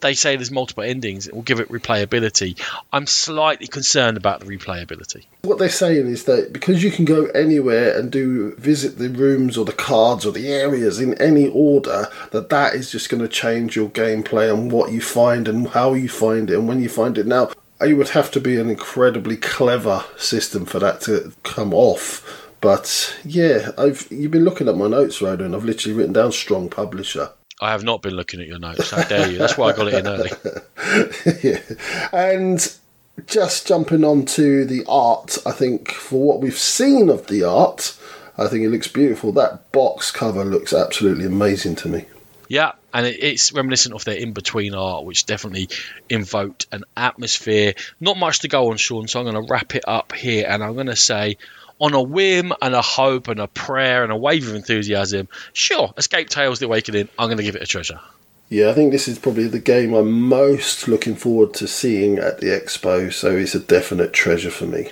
[0.00, 2.58] they say there's multiple endings, it will give it replayability.
[2.90, 5.24] I'm slightly concerned about the replayability.
[5.42, 9.58] What they're saying is that because you can go anywhere and do visit the rooms
[9.58, 13.28] or the cards or the areas in any order, that that is just going to
[13.28, 16.88] change your gameplay and what you find and how you find it and when you
[16.88, 17.26] find it.
[17.26, 22.48] Now, it would have to be an incredibly clever system for that to come off.
[22.60, 25.54] But yeah, I've you've been looking at my notes, Ronan.
[25.54, 27.30] I've literally written down strong publisher.
[27.62, 28.90] I have not been looking at your notes.
[28.90, 29.38] How dare you?
[29.38, 30.30] That's why I got it in early.
[31.42, 31.60] yeah,
[32.12, 32.76] and
[33.26, 37.96] just jumping on to the art, I think for what we've seen of the art,
[38.38, 39.32] I think it looks beautiful.
[39.32, 42.06] That box cover looks absolutely amazing to me.
[42.48, 45.68] Yeah, and it, it's reminiscent of their in between art, which definitely
[46.08, 47.74] invoked an atmosphere.
[48.00, 50.62] Not much to go on, Sean, so I'm going to wrap it up here, and
[50.62, 51.36] I'm going to say
[51.80, 55.92] on a whim and a hope and a prayer and a wave of enthusiasm, sure,
[55.96, 58.00] Escape Tales The Awakening, I'm going to give it a treasure.
[58.50, 62.40] Yeah, I think this is probably the game I'm most looking forward to seeing at
[62.40, 64.90] the expo, so it's a definite treasure for me.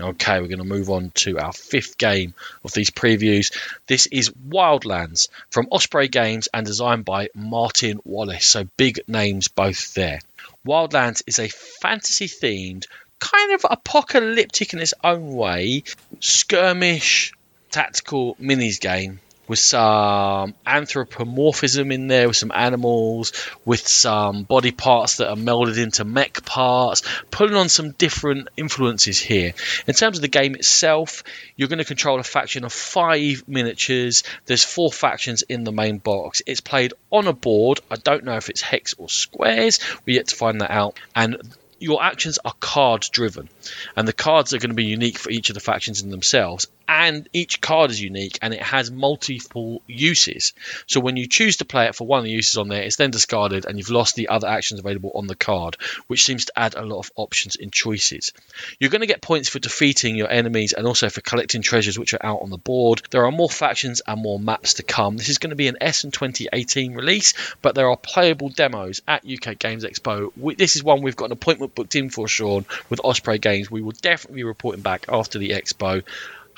[0.00, 2.32] Okay, we're going to move on to our fifth game
[2.64, 3.52] of these previews.
[3.86, 8.46] This is Wildlands from Osprey Games and designed by Martin Wallace.
[8.46, 10.20] So big names both there.
[10.66, 12.86] Wildlands is a fantasy themed,
[13.18, 15.84] kind of apocalyptic in its own way,
[16.20, 17.32] skirmish
[17.70, 23.32] tactical minis game with some anthropomorphism in there, with some animals,
[23.64, 29.18] with some body parts that are melded into mech parts, pulling on some different influences
[29.18, 29.52] here.
[29.88, 31.24] In terms of the game itself,
[31.56, 34.22] you're going to control a faction of five miniatures.
[34.46, 36.42] There's four factions in the main box.
[36.46, 37.80] It's played on a board.
[37.90, 39.80] I don't know if it's hex or squares.
[40.06, 40.96] We're yet to find that out.
[41.16, 41.38] And
[41.80, 43.48] your actions are card driven
[43.96, 46.66] and the cards are going to be unique for each of the factions in themselves
[46.90, 50.54] and each card is unique and it has multiple uses.
[50.88, 52.96] So when you choose to play it for one of the uses on there, it's
[52.96, 55.76] then discarded and you've lost the other actions available on the card,
[56.08, 58.32] which seems to add a lot of options and choices.
[58.80, 62.12] You're going to get points for defeating your enemies and also for collecting treasures which
[62.12, 63.02] are out on the board.
[63.10, 65.16] There are more factions and more maps to come.
[65.16, 69.24] This is going to be an Essen 2018 release, but there are playable demos at
[69.24, 70.32] UK Games Expo.
[70.36, 73.70] We, this is one we've got an appointment booked in for, Sean, with Osprey Games.
[73.70, 76.02] We will definitely be reporting back after the expo.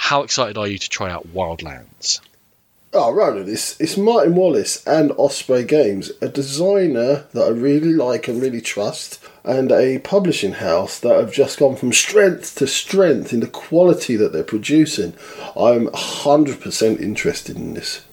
[0.02, 2.20] How excited are you to try out Wildlands?
[2.92, 8.26] Oh, Roland, it's, it's Martin Wallace and Osprey Games, a designer that I really like
[8.26, 13.32] and really trust, and a publishing house that have just gone from strength to strength
[13.32, 15.14] in the quality that they're producing.
[15.56, 18.04] I'm 100% interested in this.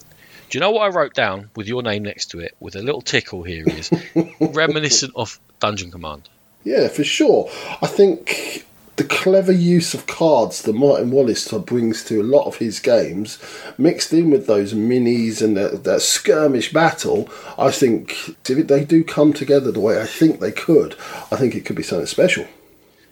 [0.51, 2.83] Do you know what I wrote down with your name next to it, with a
[2.83, 3.91] little tickle here is
[4.39, 6.29] reminiscent of Dungeon Command?
[6.63, 7.49] Yeah, for sure.
[7.81, 8.67] I think
[8.99, 13.39] the clever use of cards that Martin Wallace brings to a lot of his games,
[13.77, 19.31] mixed in with those minis and that, skirmish battle, I think if they do come
[19.31, 20.95] together the way I think they could,
[21.31, 22.45] I think it could be something special.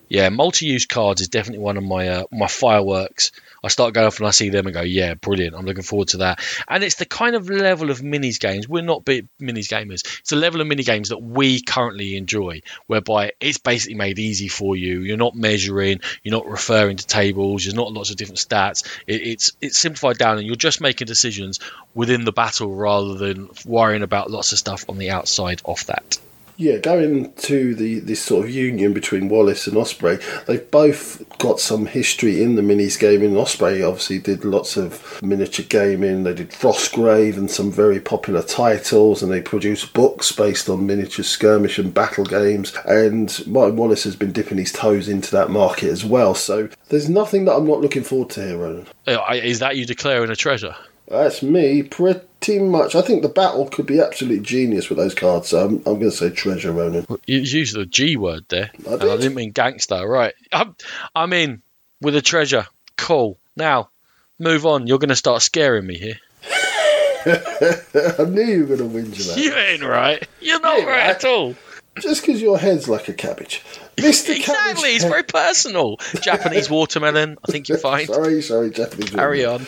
[0.10, 3.32] Yeah, multi-use cards is definitely one of my uh, my fireworks
[3.68, 5.54] I start going off and I see them and go, yeah, brilliant.
[5.54, 6.40] I'm looking forward to that.
[6.70, 8.66] And it's the kind of level of minis games.
[8.66, 10.06] We're not big minis gamers.
[10.20, 14.48] It's the level of mini games that we currently enjoy, whereby it's basically made easy
[14.48, 15.02] for you.
[15.02, 18.88] You're not measuring, you're not referring to tables, there's not lots of different stats.
[19.06, 21.60] It, it's it's simplified down, and you're just making decisions
[21.94, 26.18] within the battle rather than worrying about lots of stuff on the outside of that.
[26.60, 30.18] Yeah, going to the this sort of union between Wallace and Osprey,
[30.48, 33.38] they've both got some history in the minis gaming.
[33.38, 36.24] Osprey obviously did lots of miniature gaming.
[36.24, 41.24] They did Frostgrave and some very popular titles, and they produce books based on miniature
[41.24, 42.74] skirmish and battle games.
[42.86, 46.34] And Martin Wallace has been dipping his toes into that market as well.
[46.34, 48.88] So there's nothing that I'm not looking forward to here, Ronan.
[49.06, 50.76] Oh, is that you declaring a treasure?
[51.08, 52.96] That's me, pretty much.
[52.96, 55.50] I think the battle could be absolutely genius with those cards.
[55.50, 57.06] So I'm, I'm going to say treasure, Ronan.
[57.26, 59.10] You used the G word there, I and did.
[59.10, 60.06] I didn't mean gangster.
[60.08, 60.34] Right?
[60.52, 60.76] I'm,
[61.16, 61.62] I'm in
[62.02, 62.68] with a treasure.
[62.98, 63.38] Cool.
[63.56, 63.90] Now,
[64.38, 64.88] move on.
[64.88, 66.20] You're going to start scaring me here.
[67.26, 69.38] I knew you were going to whinge that.
[69.38, 70.28] You ain't right.
[70.42, 71.10] You're not right right.
[71.10, 71.56] at all.
[72.00, 73.64] Just because your head's like a cabbage.
[73.98, 74.36] Mr.
[74.36, 74.44] Exactly.
[74.44, 75.98] Cabbage It's very personal.
[76.22, 77.38] Japanese watermelon.
[77.48, 78.08] I think you're fine.
[78.08, 79.10] Sorry, sorry, Japanese.
[79.10, 79.62] Carry woman.
[79.62, 79.68] on.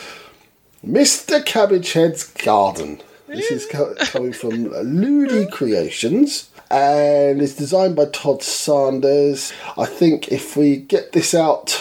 [0.84, 1.44] Mr.
[1.44, 3.02] Cabbage Head's Garden.
[3.26, 9.52] This is co- coming from Ludi Creations and it's designed by Todd Sanders.
[9.76, 11.72] I think if we get this out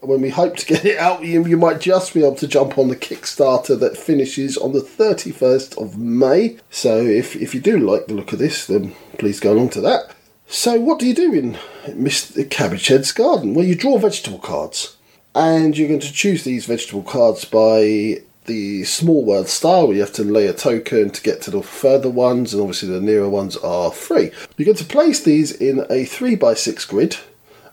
[0.00, 2.78] when we hope to get it out, you, you might just be able to jump
[2.78, 6.56] on the Kickstarter that finishes on the 31st of May.
[6.70, 9.82] So if, if you do like the look of this, then please go along to
[9.82, 10.14] that.
[10.46, 12.48] So what do you do in Mr.
[12.48, 13.52] Cabbage Head's Garden?
[13.52, 14.96] Well, you draw vegetable cards
[15.34, 20.00] and you're going to choose these vegetable cards by the small world style where you
[20.00, 23.28] have to lay a token to get to the further ones and obviously the nearer
[23.28, 27.16] ones are free you're going to place these in a 3x6 grid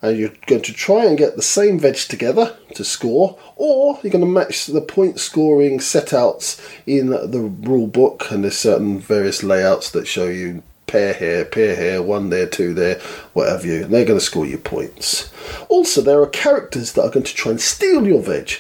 [0.01, 4.11] and you're going to try and get the same veg together to score or you're
[4.11, 9.41] going to match the point scoring setouts in the rule book and there's certain various
[9.41, 12.99] layouts that show you pair here, pair here, one there, two there,
[13.33, 15.31] whatever you, and they're going to score you points.
[15.67, 18.59] Also, there are characters that are going to try and steal your veg.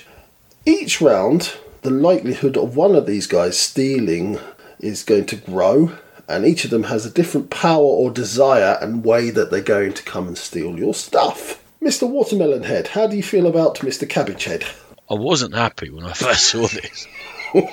[0.65, 4.39] Each round, the likelihood of one of these guys stealing
[4.79, 5.91] is going to grow,
[6.27, 9.93] and each of them has a different power or desire and way that they're going
[9.93, 11.63] to come and steal your stuff.
[11.79, 12.09] Mr.
[12.09, 14.09] Watermelon Head, how do you feel about Mr.
[14.09, 14.65] Cabbage Head?
[15.11, 17.07] I wasn't happy when I first saw this.
[17.53, 17.67] I'm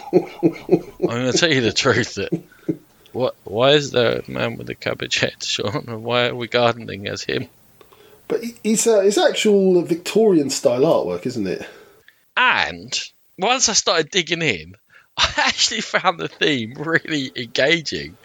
[1.01, 2.31] going to tell you the truth that
[3.13, 3.35] what?
[3.45, 5.85] Why is there a man with a cabbage head, Sean?
[5.89, 7.49] And why are we gardening as him?
[8.29, 11.67] But he's uh, it's actual Victorian style artwork, isn't it?
[12.37, 12.93] And
[13.39, 14.75] once I started digging in,
[15.17, 18.17] I actually found the theme really engaging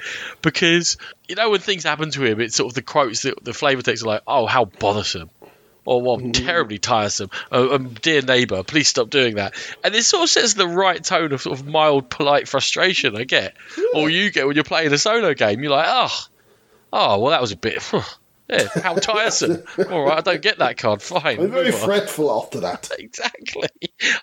[0.42, 3.54] because you know when things happen to him, it's sort of the quotes, the, the
[3.54, 5.30] flavor text are like, "Oh, how bothersome."
[5.86, 7.30] Or well, terribly tiresome.
[7.50, 9.56] Oh, um, dear neighbour, please stop doing that.
[9.86, 13.24] And it sort of sets the right tone of sort of mild, polite frustration I
[13.24, 13.56] get,
[13.94, 15.64] or you get when you're playing a solo game.
[15.64, 16.26] You're like, oh,
[16.92, 17.82] oh, well, that was a bit.
[18.50, 19.64] Yeah, how tiresome.
[19.90, 21.02] All right, I don't get that card.
[21.02, 21.40] Fine.
[21.40, 21.80] I'm very on.
[21.80, 22.90] fretful after that.
[23.00, 23.70] Exactly.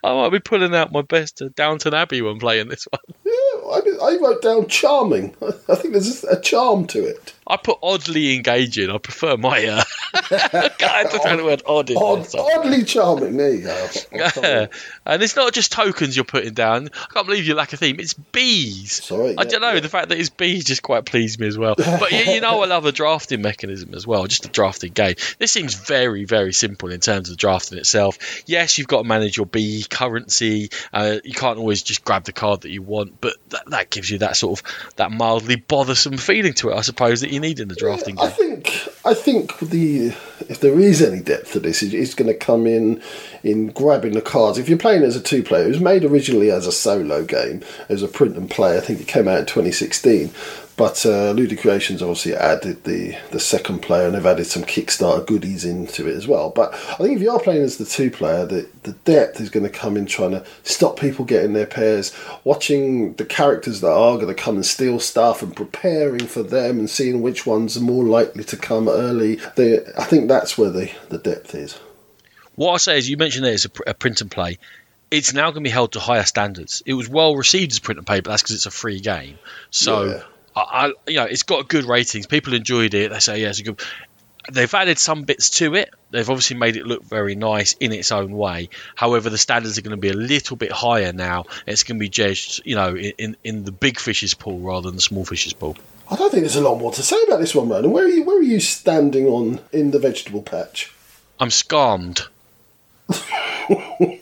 [0.03, 3.01] I might be pulling out my best uh, Downton Abbey when playing this one.
[3.25, 3.33] Yeah,
[3.71, 5.35] I, I wrote down charming.
[5.69, 7.33] I think there's a charm to it.
[7.47, 8.91] I put oddly engaging.
[8.91, 9.65] I prefer my.
[9.67, 9.83] Uh,
[10.15, 13.37] I the word odd Odd, oddly charming.
[13.37, 13.89] There you go.
[14.15, 14.67] Yeah.
[15.05, 16.89] and it's not just tokens you're putting down.
[16.95, 18.01] I can't believe you lack a theme.
[18.01, 19.05] It's bees.
[19.05, 19.73] Sorry, I yeah, don't know.
[19.73, 19.81] yeah.
[19.81, 21.75] The fact that it's bees just quite pleased me as well.
[21.77, 25.15] But you, you know, I love a drafting mechanism as well, just a drafting game.
[25.39, 28.45] This seems very, very simple in terms of drafting itself.
[28.47, 30.71] Yes, you've got to manage your bee currency.
[30.93, 34.09] Uh, you can't always just grab the card that you want, but that, that gives
[34.11, 37.61] you that sort of that mildly bothersome feeling to it, I suppose, that you need
[37.61, 40.15] in the drafting I think I think the
[40.49, 43.01] if there is any depth to this, it- it's going to come in
[43.43, 44.59] in grabbing the cards.
[44.59, 47.63] If you're playing as a two player, it was made originally as a solo game,
[47.89, 48.77] as a print and play.
[48.77, 50.31] I think it came out in 2016.
[50.77, 55.25] But uh, Ludo Creations obviously added the, the second player and they've added some Kickstarter
[55.25, 56.51] goodies into it as well.
[56.51, 59.51] But I think if you are playing as the two player, the, the depth is
[59.51, 63.93] going to come in trying to stop people getting their pairs, watching the characters that
[63.93, 67.77] are going to come and steal stuff and preparing for them and seeing which ones
[67.77, 69.37] are more likely to come early.
[69.55, 71.79] The, I think that's where the, the depth is.
[72.57, 74.59] What I say is, you mentioned there is a, pr- a print and play.
[75.11, 76.83] It's now going to be held to higher standards.
[76.85, 79.39] It was well received as print and play, but that's because it's a free game.
[79.71, 80.23] So, Yeah.
[80.57, 82.27] I, I, you know, it's got good ratings.
[82.27, 83.11] People enjoyed it.
[83.11, 83.81] They say, yeah, it's a good.
[84.53, 85.91] They've added some bits to it.
[86.11, 88.69] They've obviously made it look very nice in its own way.
[88.95, 91.47] However, the standards are going to be a little bit higher now.
[91.67, 94.97] It's going to be judged, you know, in, in, the big fish's pool rather than
[94.97, 95.79] the small fish's pool.
[96.11, 97.91] I don't think there's a lot more to say about this one, Ronan.
[97.91, 98.25] Where are you?
[98.25, 100.93] Where are you standing on in the vegetable patch?
[101.41, 102.27] I'm scammed.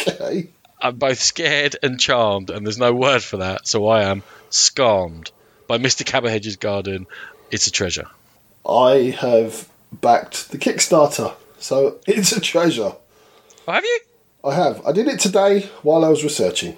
[0.00, 0.48] Okay.
[0.80, 5.30] I'm both scared and charmed, and there's no word for that, so I am scammed
[5.66, 6.04] by Mr.
[6.04, 7.06] Cabbagehead's Garden.
[7.50, 8.06] It's a treasure.
[8.68, 12.92] I have backed the Kickstarter, so it's a treasure.
[13.66, 14.00] Oh, have you?
[14.44, 14.86] I have.
[14.86, 16.76] I did it today while I was researching.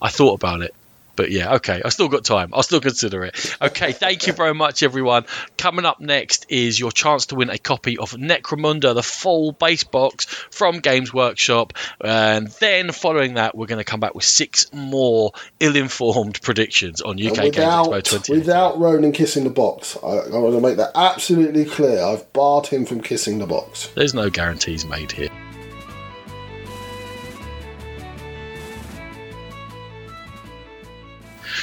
[0.00, 0.74] I thought about it.
[1.16, 1.82] But yeah, okay.
[1.84, 2.50] I still got time.
[2.52, 3.56] I'll still consider it.
[3.60, 5.26] Okay, thank you very much, everyone.
[5.56, 9.84] Coming up next is your chance to win a copy of Necromunda, the full base
[9.84, 11.72] box from Games Workshop.
[12.00, 17.00] And then following that, we're going to come back with six more ill informed predictions
[17.00, 18.32] on UK And Games Expo without, 20.
[18.32, 19.96] without Ronan kissing the box.
[20.02, 22.02] I, I want to make that absolutely clear.
[22.02, 23.88] I've barred him from kissing the box.
[23.94, 25.30] There's no guarantees made here.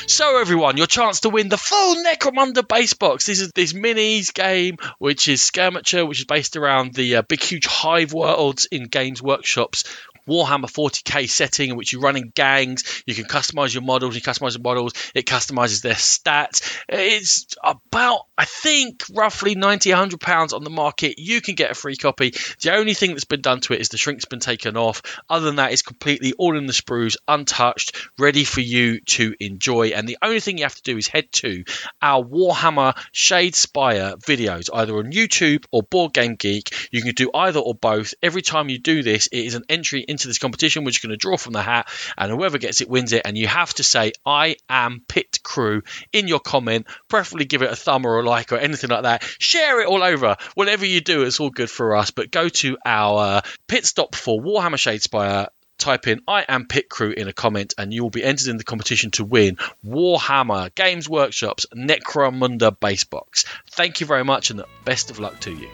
[0.08, 3.26] So everyone, your chance to win the full Necromunda base box.
[3.26, 7.42] This is this minis game, which is Skirmisher, which is based around the uh, big,
[7.42, 9.84] huge hive worlds in Games Workshop's
[10.32, 13.04] Warhammer 40k setting in which you run in gangs.
[13.06, 14.15] You can customize your models.
[14.15, 14.94] You customize the models.
[15.13, 16.80] It customizes their stats.
[16.88, 21.15] It's about, I think, roughly 90, 100 pounds on the market.
[21.17, 22.34] You can get a free copy.
[22.62, 25.02] The only thing that's been done to it is the shrink's been taken off.
[25.30, 29.89] Other than that, it's completely all in the sprues, untouched, ready for you to enjoy.
[29.89, 31.63] And the only thing you have to do is head to
[32.02, 36.89] our Warhammer Shadespire videos, either on YouTube or Board Game Geek.
[36.91, 38.13] You can do either or both.
[38.22, 41.12] Every time you do this, it is an entry into this competition, We're just going
[41.12, 43.24] to draw from the hat, and whoever gets it wins it.
[43.26, 47.72] And you have to say, I am Pit Crew in your comment, preferably give it
[47.72, 49.24] a thumb or a like or anything like that.
[49.40, 50.38] Share it all over.
[50.56, 52.12] Whatever you do, it's all good for us.
[52.12, 55.48] But go to our uh, pit stop for Warhammer Shadespire.
[55.78, 58.58] Type in I am Pit Crew in a comment and you will be entered in
[58.58, 63.46] the competition to win Warhammer Games Workshop's Necromunda base box.
[63.72, 65.69] Thank you very much and the best of luck to you.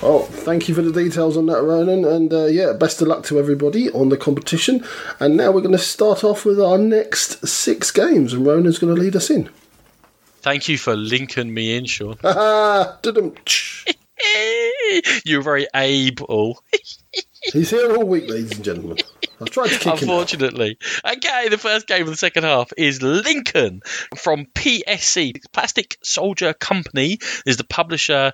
[0.00, 2.04] Oh, thank you for the details on that, Ronan.
[2.04, 4.84] And uh, yeah, best of luck to everybody on the competition.
[5.18, 8.94] And now we're going to start off with our next six games, and Ronan's going
[8.94, 9.50] to lead us in.
[10.40, 12.16] Thank you for linking me in, Sean.
[15.24, 16.62] You're very able.
[17.52, 18.98] He's here all week, ladies and gentlemen.
[19.40, 20.02] I've tried to kick.
[20.02, 20.78] Unfortunately.
[21.04, 23.80] Okay, the first game of the second half is Lincoln
[24.16, 28.32] from PSC, Plastic Soldier Company, is the publisher.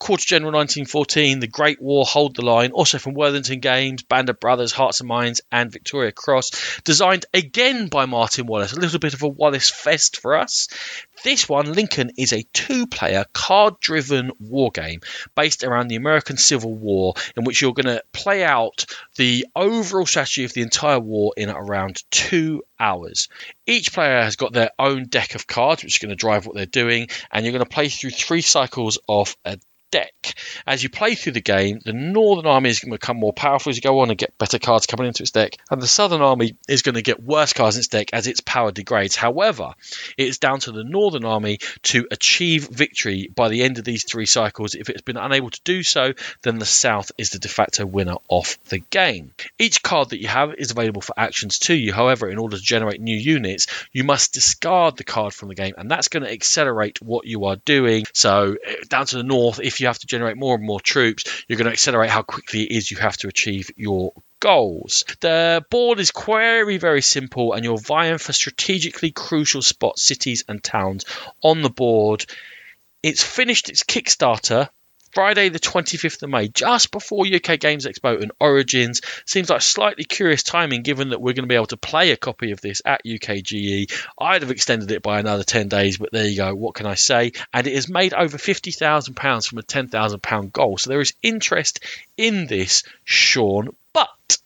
[0.00, 4.40] Quarter General 1914, The Great War, Hold the Line, also from Worthington Games, Band of
[4.40, 6.80] Brothers, Hearts and Minds, and Victoria Cross.
[6.84, 10.68] Designed again by Martin Wallace, a little bit of a Wallace fest for us.
[11.22, 15.00] This one, Lincoln, is a two player card driven war game
[15.36, 18.86] based around the American Civil War, in which you're going to play out
[19.16, 23.28] the overall strategy of the entire war in around two hours.
[23.66, 26.56] Each player has got their own deck of cards, which is going to drive what
[26.56, 29.58] they're doing, and you're going to play through three cycles of a
[29.90, 30.34] deck.
[30.66, 33.70] As you play through the game, the Northern Army is going to become more powerful
[33.70, 36.22] as you go on and get better cards coming into its deck, and the Southern
[36.22, 39.16] Army is going to get worse cards in its deck as its power degrades.
[39.16, 39.74] However,
[40.16, 44.26] it's down to the Northern Army to achieve victory by the end of these three
[44.26, 44.74] cycles.
[44.74, 46.12] If it's been unable to do so,
[46.42, 49.32] then the South is the de facto winner of the game.
[49.58, 51.92] Each card that you have is available for actions to you.
[51.92, 55.74] However, in order to generate new units, you must discard the card from the game,
[55.76, 58.04] and that's going to accelerate what you are doing.
[58.12, 61.44] So, eh, down to the North, if you have to generate more and more troops,
[61.48, 65.04] you're going to accelerate how quickly it is you have to achieve your goals.
[65.20, 70.62] The board is very, very simple, and you're vying for strategically crucial spots, cities, and
[70.62, 71.04] towns
[71.42, 72.24] on the board.
[73.02, 74.68] It's finished its Kickstarter
[75.12, 79.00] Friday, the 25th of May, just before UK Games Expo and Origins.
[79.24, 82.16] Seems like slightly curious timing given that we're going to be able to play a
[82.16, 83.92] copy of this at UKGE.
[84.18, 86.54] I'd have extended it by another 10 days, but there you go.
[86.54, 87.32] What can I say?
[87.52, 90.78] And it has made over £50,000 from a £10,000 goal.
[90.78, 91.80] So there is interest
[92.16, 93.70] in this, Sean.
[93.92, 94.38] But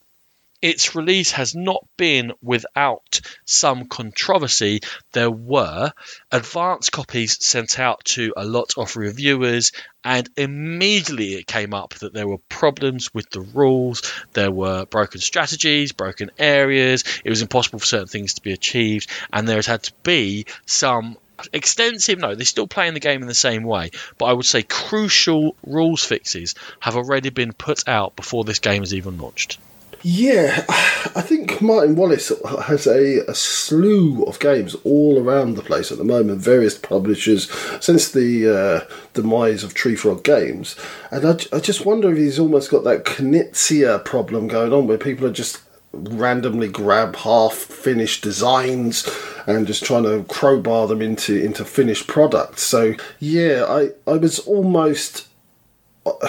[0.61, 4.81] its release has not been without some controversy.
[5.11, 5.91] There were
[6.31, 9.71] advance copies sent out to a lot of reviewers,
[10.03, 14.01] and immediately it came up that there were problems with the rules.
[14.33, 17.03] There were broken strategies, broken areas.
[17.23, 20.45] It was impossible for certain things to be achieved, and there has had to be
[20.65, 21.17] some
[21.51, 24.63] extensive no they're still playing the game in the same way but i would say
[24.63, 29.59] crucial rules fixes have already been put out before this game is even launched
[30.05, 32.31] yeah, I think Martin Wallace
[32.65, 37.49] has a, a, slew of games all around the place at the moment, various publishers
[37.83, 38.47] since the
[38.85, 40.75] uh, demise of Tree Frog Games.
[41.09, 44.99] And I, I just wonder if he's almost got that Knizia problem going on where
[44.99, 49.09] people are just randomly grab half finished designs
[49.47, 52.61] and just trying to crowbar them into, into finished products.
[52.61, 55.29] So, yeah, I, I was almost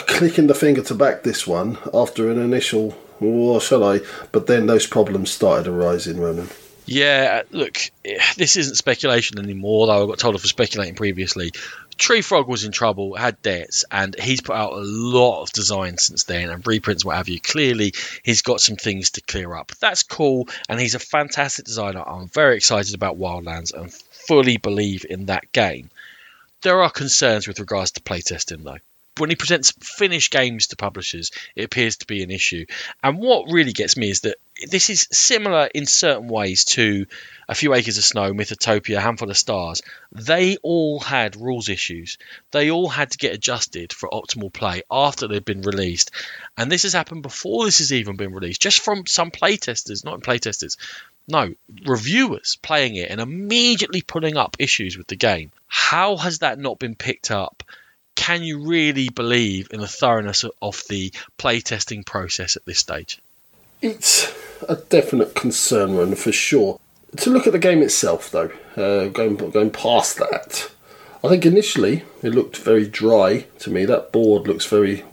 [0.06, 4.00] clicking the finger to back this one after an initial or shall I?
[4.32, 6.48] But then those problems started arising, Ronan.
[6.86, 7.78] Yeah, look,
[8.36, 11.52] this isn't speculation anymore, though I got told off for speculating previously.
[11.98, 16.04] Tree Frog was in trouble, had debts, and he's put out a lot of designs
[16.04, 17.40] since then and reprints, what have you.
[17.40, 19.72] Clearly, he's got some things to clear up.
[19.80, 22.02] That's cool, and he's a fantastic designer.
[22.06, 25.90] I'm very excited about Wildlands and fully believe in that game.
[26.62, 28.78] There are concerns with regards to playtesting, though
[29.18, 32.66] when he presents finished games to publishers, it appears to be an issue.
[33.02, 34.36] And what really gets me is that
[34.70, 37.06] this is similar in certain ways to
[37.48, 39.82] A Few Acres of Snow, Mythotopia, Handful of Stars.
[40.12, 42.18] They all had rules issues.
[42.52, 46.10] They all had to get adjusted for optimal play after they'd been released.
[46.56, 50.20] And this has happened before this has even been released, just from some playtesters, not
[50.20, 50.76] playtesters.
[51.28, 51.54] No,
[51.84, 55.50] reviewers playing it and immediately pulling up issues with the game.
[55.66, 57.62] How has that not been picked up
[58.16, 63.20] can you really believe in the thoroughness of the playtesting process at this stage?
[63.80, 64.34] It's
[64.68, 66.80] a definite concern, one for sure.
[67.18, 70.70] To look at the game itself, though, uh, going going past that,
[71.22, 73.84] I think initially it looked very dry to me.
[73.84, 75.04] That board looks very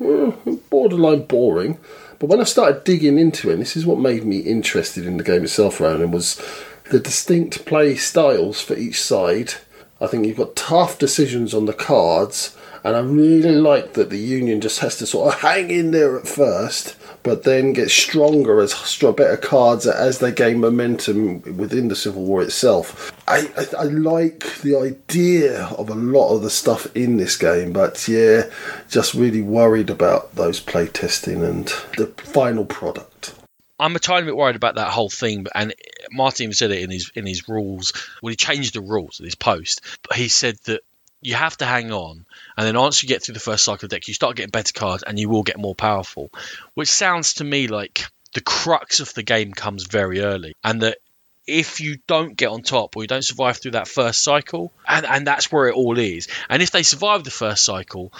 [0.69, 1.77] borderline boring.
[2.19, 5.23] But when I started digging into it, this is what made me interested in the
[5.23, 6.41] game itself, Ronan, was
[6.89, 9.55] the distinct play styles for each side.
[9.99, 14.17] I think you've got tough decisions on the cards and I really like that the
[14.17, 18.59] Union just has to sort of hang in there at first, but then get stronger
[18.59, 23.11] as better cards as they gain momentum within the Civil War itself.
[23.27, 27.71] I, I, I like the idea of a lot of the stuff in this game,
[27.71, 28.49] but yeah,
[28.89, 31.67] just really worried about those playtesting and
[31.97, 33.33] the final product.
[33.79, 35.73] I'm a tiny bit worried about that whole thing, and
[36.11, 37.91] Martin said it in his in his rules.
[38.21, 40.81] Well, he changed the rules in his post, but he said that
[41.21, 42.25] you have to hang on,
[42.57, 44.73] and then once you get through the first cycle of deck, you start getting better
[44.73, 46.31] cards, and you will get more powerful.
[46.73, 50.97] Which sounds to me like the crux of the game comes very early, and that
[51.45, 55.05] if you don't get on top or you don't survive through that first cycle, and,
[55.05, 56.27] and that's where it all is.
[56.49, 58.13] And if they survive the first cycle,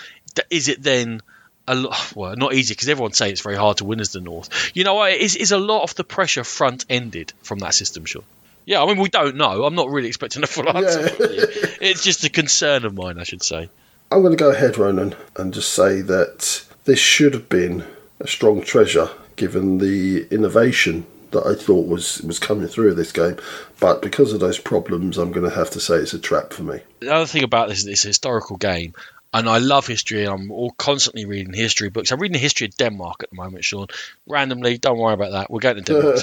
[0.49, 1.21] is it then
[1.67, 4.21] a lot, well, not easy because everyone's saying it's very hard to win as the
[4.21, 4.71] North.
[4.73, 8.23] You know, is is a lot of the pressure front ended from that system, sure.
[8.65, 9.65] Yeah, I mean, we don't know.
[9.65, 11.01] I'm not really expecting a full answer.
[11.01, 11.45] Yeah.
[11.81, 13.69] it's just a concern of mine, I should say.
[14.13, 17.83] I'm going to go ahead, Ronan, and just say that this should have been
[18.19, 23.37] a strong treasure given the innovation that I thought was was coming through this game.
[23.79, 26.61] But because of those problems, I'm going to have to say it's a trap for
[26.61, 26.81] me.
[26.99, 28.93] The other thing about this is it's a historical game.
[29.35, 32.11] And I love history, and I'm all constantly reading history books.
[32.11, 33.87] I'm reading the history of Denmark at the moment, Sean.
[34.27, 35.49] Randomly, don't worry about that.
[35.49, 36.21] We're going to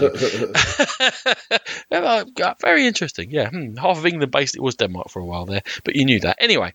[1.90, 2.56] Denmark.
[2.60, 3.32] Very interesting.
[3.32, 3.74] Yeah, hmm.
[3.74, 6.72] half of England basically was Denmark for a while there, but you knew that anyway.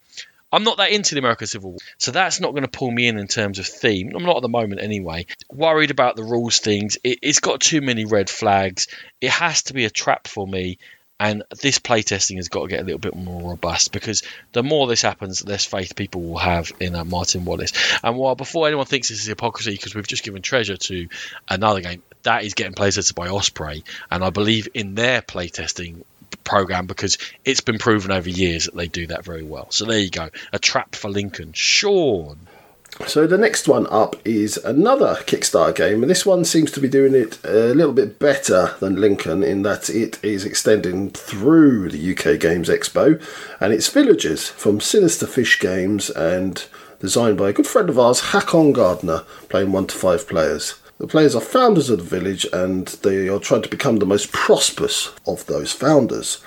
[0.55, 3.07] I'm not that into the American Civil War, so that's not going to pull me
[3.07, 4.13] in in terms of theme.
[4.15, 5.25] I'm not at the moment anyway.
[5.51, 6.97] Worried about the rules things.
[7.03, 8.87] It, it's got too many red flags.
[9.19, 10.79] It has to be a trap for me.
[11.19, 14.87] And this playtesting has got to get a little bit more robust because the more
[14.87, 17.71] this happens, the less faith people will have in uh, Martin Wallace.
[18.03, 21.07] And while before anyone thinks this is hypocrisy because we've just given treasure to
[21.49, 23.83] another game, that is getting playtested by Osprey.
[24.11, 26.03] And I believe in their playtesting
[26.45, 29.69] program because it's been proven over years that they do that very well.
[29.71, 31.51] So there you go, a trap for Lincoln.
[31.53, 32.47] Sean.
[33.07, 36.87] So the next one up is another Kickstarter game, and this one seems to be
[36.87, 42.11] doing it a little bit better than Lincoln in that it is extending through the
[42.11, 43.21] UK Games Expo,
[43.59, 46.65] and it's Villagers from Sinister Fish Games and
[47.01, 50.75] designed by a good friend of ours, Haakon Gaarder, playing one to five players.
[50.97, 54.31] The players are founders of the village and they are trying to become the most
[54.31, 56.41] prosperous of those founders.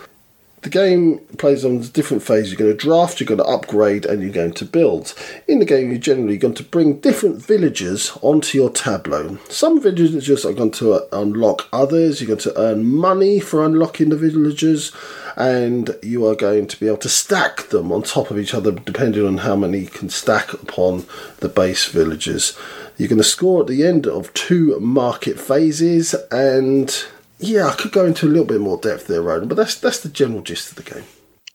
[0.62, 2.50] The game plays on different phases.
[2.50, 5.14] You're going to draft, you're going to upgrade, and you're going to build.
[5.46, 9.38] In the game, you're generally going to bring different villagers onto your tableau.
[9.48, 14.08] Some villagers are going to uh, unlock others, you're going to earn money for unlocking
[14.08, 14.90] the villagers,
[15.36, 18.72] and you are going to be able to stack them on top of each other
[18.72, 21.06] depending on how many you can stack upon
[21.38, 22.58] the base villagers.
[22.98, 26.94] You're going to score at the end of two market phases, and
[27.38, 30.00] yeah, I could go into a little bit more depth there, Ronan, but that's that's
[30.00, 31.04] the general gist of the game.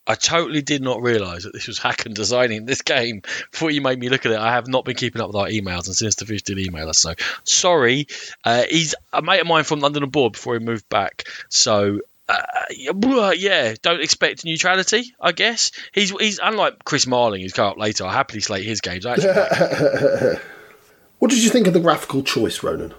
[0.05, 3.21] I totally did not realise that this was Haakon designing this game
[3.51, 4.37] before you made me look at it.
[4.37, 6.97] I have not been keeping up with our emails, and Sinister Fish did email us.
[6.97, 8.07] So sorry.
[8.43, 11.25] Uh, he's a mate of mine from London Abroad before he moved back.
[11.49, 15.13] So uh, yeah, don't expect neutrality.
[15.19, 18.05] I guess he's he's unlike Chris Marling, who's come up later.
[18.05, 19.05] I happily slate his games.
[19.05, 20.37] Actually,
[21.23, 22.93] What did you think of the graphical choice, Ronan?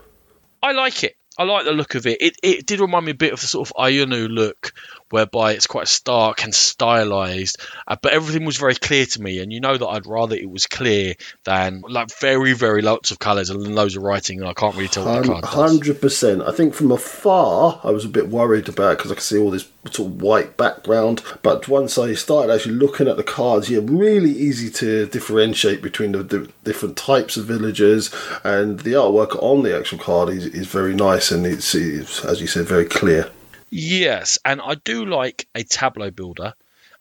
[0.63, 1.15] I like it.
[1.37, 2.23] I like the look of it.
[2.23, 4.73] It it did remind me a bit of the sort of Ayunu look
[5.11, 9.41] whereby it's quite stark and stylized, uh, but everything was very clear to me.
[9.41, 13.19] And you know that I'd rather it was clear than like very, very lots of
[13.19, 16.43] colours and loads of writing, and I can't really tell what the card Hundred percent.
[16.43, 19.51] I think from afar, I was a bit worried about because I could see all
[19.51, 21.23] this sort of white background.
[21.43, 26.13] But once I started actually looking at the cards, yeah, really easy to differentiate between
[26.13, 30.67] the, the different types of villagers, and the artwork on the actual card is, is
[30.67, 33.31] very nice and it's, it's as you said very clear.
[33.77, 36.55] Yes, and I do like a tableau builder,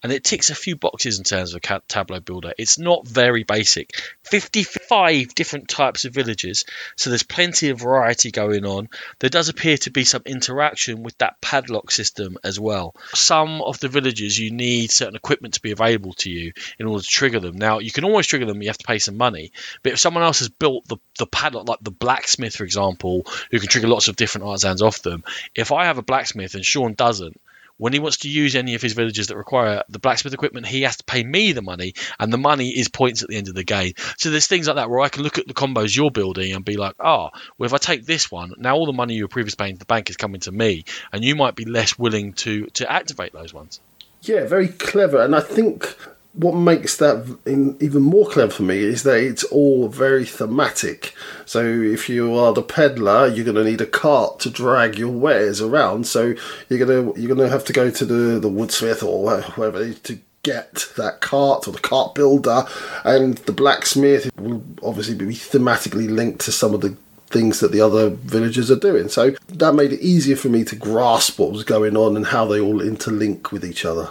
[0.04, 2.54] and it ticks a few boxes in terms of a tableau builder.
[2.58, 3.92] It's not very basic.
[4.24, 6.66] 55 different types of villages,
[6.98, 8.90] so there's plenty of variety going on.
[9.20, 12.96] There does appear to be some interaction with that padlock system as well.
[13.14, 17.02] Some of the villages you need certain equipment to be available to you in order
[17.02, 17.58] to trigger them.
[17.58, 19.52] Now, you can always trigger them, you have to pay some money,
[19.84, 23.60] but if someone else has built the, the padlock, like the blacksmith, for example, who
[23.60, 25.24] can trigger lots of different artisans off them,
[25.56, 27.40] if I have a blacksmith and Sean doesn't,
[27.84, 30.84] when he wants to use any of his villages that require the blacksmith equipment, he
[30.84, 33.56] has to pay me the money, and the money is points at the end of
[33.56, 33.92] the game.
[34.18, 36.64] So there's things like that where I can look at the combos you're building and
[36.64, 37.28] be like, oh,
[37.58, 39.80] well, if I take this one, now all the money you were previously paying to
[39.80, 43.34] the bank is coming to me, and you might be less willing to to activate
[43.34, 43.82] those ones.
[44.22, 45.94] Yeah, very clever, and I think
[46.34, 51.14] what makes that even more clever for me is that it's all very thematic.
[51.46, 55.12] So if you are the peddler, you're going to need a cart to drag your
[55.12, 56.08] wares around.
[56.08, 56.34] So
[56.70, 59.94] you're going to you're going to have to go to the the woodsmith or whoever
[59.94, 62.66] to get that cart or the cart builder,
[63.06, 67.82] and the blacksmith will obviously be thematically linked to some of the things that the
[67.82, 69.08] other villagers are doing.
[69.08, 72.46] So that made it easier for me to grasp what was going on and how
[72.46, 74.10] they all interlink with each other.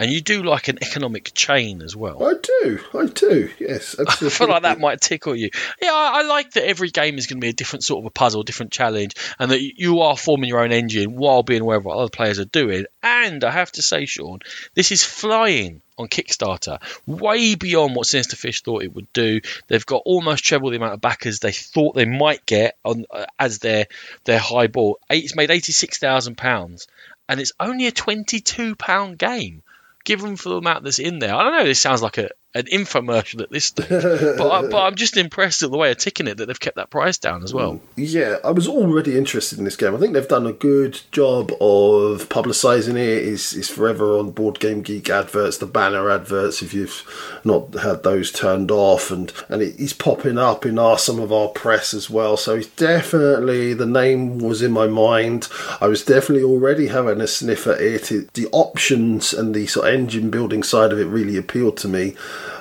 [0.00, 2.24] And you do like an economic chain as well.
[2.24, 3.50] I do, I do.
[3.58, 4.26] Yes, absolutely.
[4.26, 5.50] I feel like that might tickle you.
[5.82, 8.06] Yeah, I, I, like that every game is going to be a different sort of
[8.06, 11.78] a puzzle, different challenge, and that you are forming your own engine while being aware
[11.78, 12.86] of what other players are doing.
[13.02, 14.38] And I have to say, Sean,
[14.74, 19.40] this is flying on Kickstarter, way beyond what Sinister Fish thought it would do.
[19.66, 23.26] They've got almost treble the amount of backers they thought they might get on uh,
[23.38, 23.86] as their
[24.24, 25.00] their high ball.
[25.10, 26.86] It's made eighty six thousand pounds,
[27.28, 29.62] and it's only a twenty two pound game
[30.08, 31.64] given for the amount that's in there, I don't know.
[31.64, 33.88] This sounds like a an infomercial at this stage.
[33.88, 36.76] but, I, but I'm just impressed at the way of ticking it that they've kept
[36.76, 37.80] that price down as well.
[37.94, 39.94] Yeah, I was already interested in this game.
[39.94, 43.28] I think they've done a good job of publicising it.
[43.28, 48.02] It's, it's forever on Board Game Geek adverts, the banner adverts, if you've not had
[48.02, 49.10] those turned off.
[49.10, 52.38] And, and it, he's popping up in our some of our press as well.
[52.38, 55.48] So it's definitely, the name was in my mind.
[55.82, 58.10] I was definitely already having a sniff at it.
[58.10, 61.88] it the options and the sort of engine building side of it really appealed to
[61.88, 62.16] me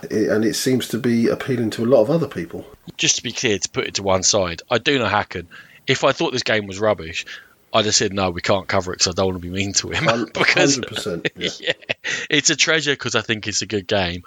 [0.09, 2.65] and it seems to be appealing to a lot of other people.
[2.97, 5.47] Just to be clear, to put it to one side, I do know Haakon.
[5.85, 7.25] If I thought this game was rubbish,
[7.73, 9.73] I'd have said no, we can't cover it because I don't want to be mean
[9.73, 10.05] to him.
[10.33, 11.49] because 100%, yeah.
[11.59, 11.95] yeah,
[12.29, 14.23] it's a treasure because I think it's a good game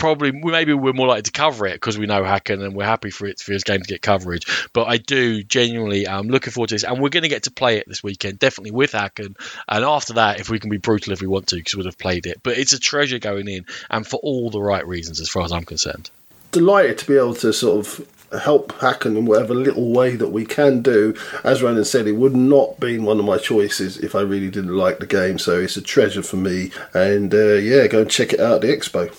[0.00, 3.10] probably maybe we're more likely to cover it because we know Haakon and we're happy
[3.10, 4.68] for it for his game to get coverage.
[4.72, 7.50] But I do genuinely I'm looking forward to this, and we're going to get to
[7.50, 9.36] play it this weekend, definitely with Haakon.
[9.68, 11.98] And after that, if we can be brutal if we want to, because we'd have
[11.98, 12.40] played it.
[12.42, 15.52] But it's a treasure going in, and for all the right reasons, as far as
[15.52, 16.10] I'm concerned.
[16.50, 20.46] Delighted to be able to sort of help Haakon in whatever little way that we
[20.46, 21.14] can do.
[21.44, 24.76] As Ronan said, it would not been one of my choices if I really didn't
[24.76, 25.38] like the game.
[25.38, 26.70] So it's a treasure for me.
[26.94, 29.14] And uh, yeah, go and check it out at the expo.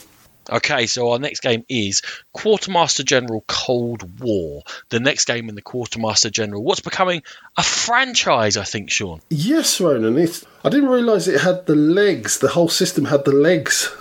[0.49, 2.01] Okay, so our next game is
[2.33, 4.63] Quartermaster General Cold War.
[4.89, 6.63] The next game in the Quartermaster General.
[6.63, 7.21] What's becoming
[7.57, 9.21] a franchise, I think, Sean.
[9.29, 10.17] Yes, Ronan.
[10.17, 12.39] It's, I didn't realise it had the legs.
[12.39, 13.95] The whole system had the legs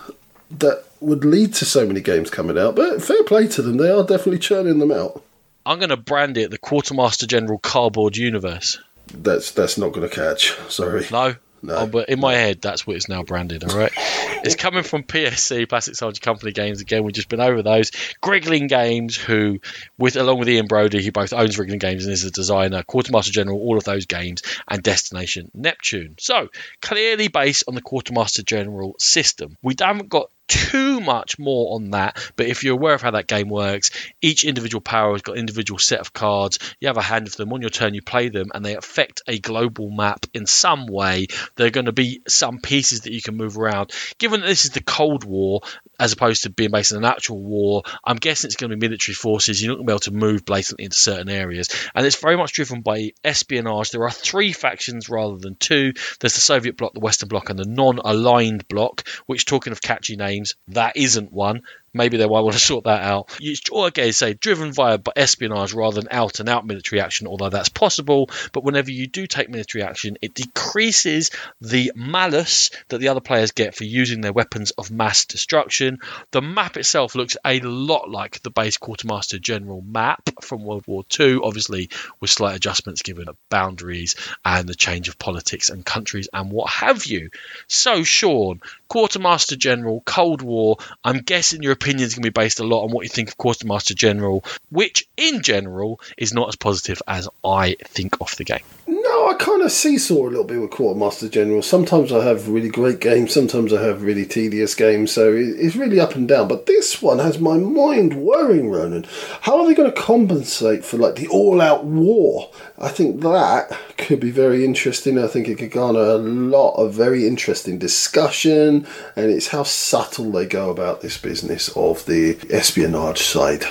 [0.51, 2.75] that would lead to so many games coming out.
[2.75, 3.77] But fair play to them.
[3.77, 5.23] They are definitely churning them out.
[5.67, 8.79] I'm going to brand it the Quartermaster General Cardboard Universe.
[9.13, 10.57] That's that's not going to catch.
[10.69, 11.07] Sorry.
[11.11, 11.77] No, no.
[11.77, 13.65] Oh, but in my head, that's what it's now branded.
[13.65, 16.81] All right, it's coming from PSC Plastic Soldier Company Games.
[16.81, 17.91] Again, we've just been over those.
[18.21, 19.61] Griggling Games, who,
[19.99, 23.33] with along with Ian Brody, who both owns Griggling Games and is a designer, Quartermaster
[23.33, 26.17] General, all of those games, and Destination Neptune.
[26.19, 26.49] So
[26.81, 29.57] clearly based on the Quartermaster General system.
[29.63, 33.29] We haven't got too much more on that, but if you're aware of how that
[33.29, 33.91] game works,
[34.21, 36.59] each individual power has got an individual set of cards.
[36.81, 39.23] You have a hand of them on your turn, you play them, and they affect
[39.29, 41.29] a global map in some way.
[41.55, 43.93] There are going to be some pieces that you can move around.
[44.19, 45.61] Given that this is the Cold War,
[45.99, 48.89] as opposed to being based in an actual war, I'm guessing it's going to be
[48.89, 49.63] military forces.
[49.63, 52.37] You're not going to be able to move blatantly into certain areas, and it's very
[52.37, 53.91] much driven by espionage.
[53.91, 55.93] There are three factions rather than two.
[56.19, 59.07] There's the Soviet bloc, the Western bloc, and the non-aligned bloc.
[59.27, 61.63] Which, talking of catchy names that isn't one.
[61.93, 63.39] Maybe they might want to sort that out.
[63.73, 67.69] Or again, say driven via espionage rather than out and out military action, although that's
[67.69, 68.31] possible.
[68.53, 71.31] But whenever you do take military action, it decreases
[71.61, 75.99] the malice that the other players get for using their weapons of mass destruction.
[76.31, 81.05] The map itself looks a lot like the base Quartermaster General map from World War
[81.19, 84.15] II, obviously with slight adjustments given the boundaries
[84.45, 87.31] and the change of politics and countries and what have you.
[87.67, 92.61] So, Sean, Quartermaster General, Cold War, I'm guessing you're opinion is going to be based
[92.61, 96.57] a lot on what you think of Quartermaster General, which in general is not as
[96.57, 98.61] positive as I think of the game.
[99.03, 101.63] No, I kind of seesaw a little bit with Quartermaster General.
[101.63, 105.99] Sometimes I have really great games, sometimes I have really tedious games, so it's really
[105.99, 106.49] up and down.
[106.49, 109.07] But this one has my mind worrying, Ronan.
[109.41, 112.51] How are they going to compensate for like the all-out war?
[112.79, 115.19] I think that could be very interesting.
[115.19, 118.87] I think it could garner a lot of very interesting discussion,
[119.17, 123.65] and it's how subtle they go about this business of the espionage side.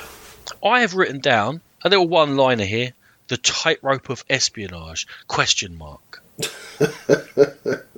[0.63, 2.93] I have written down a little one-liner here
[3.29, 5.07] the tightrope of espionage?
[5.27, 6.21] Question mark.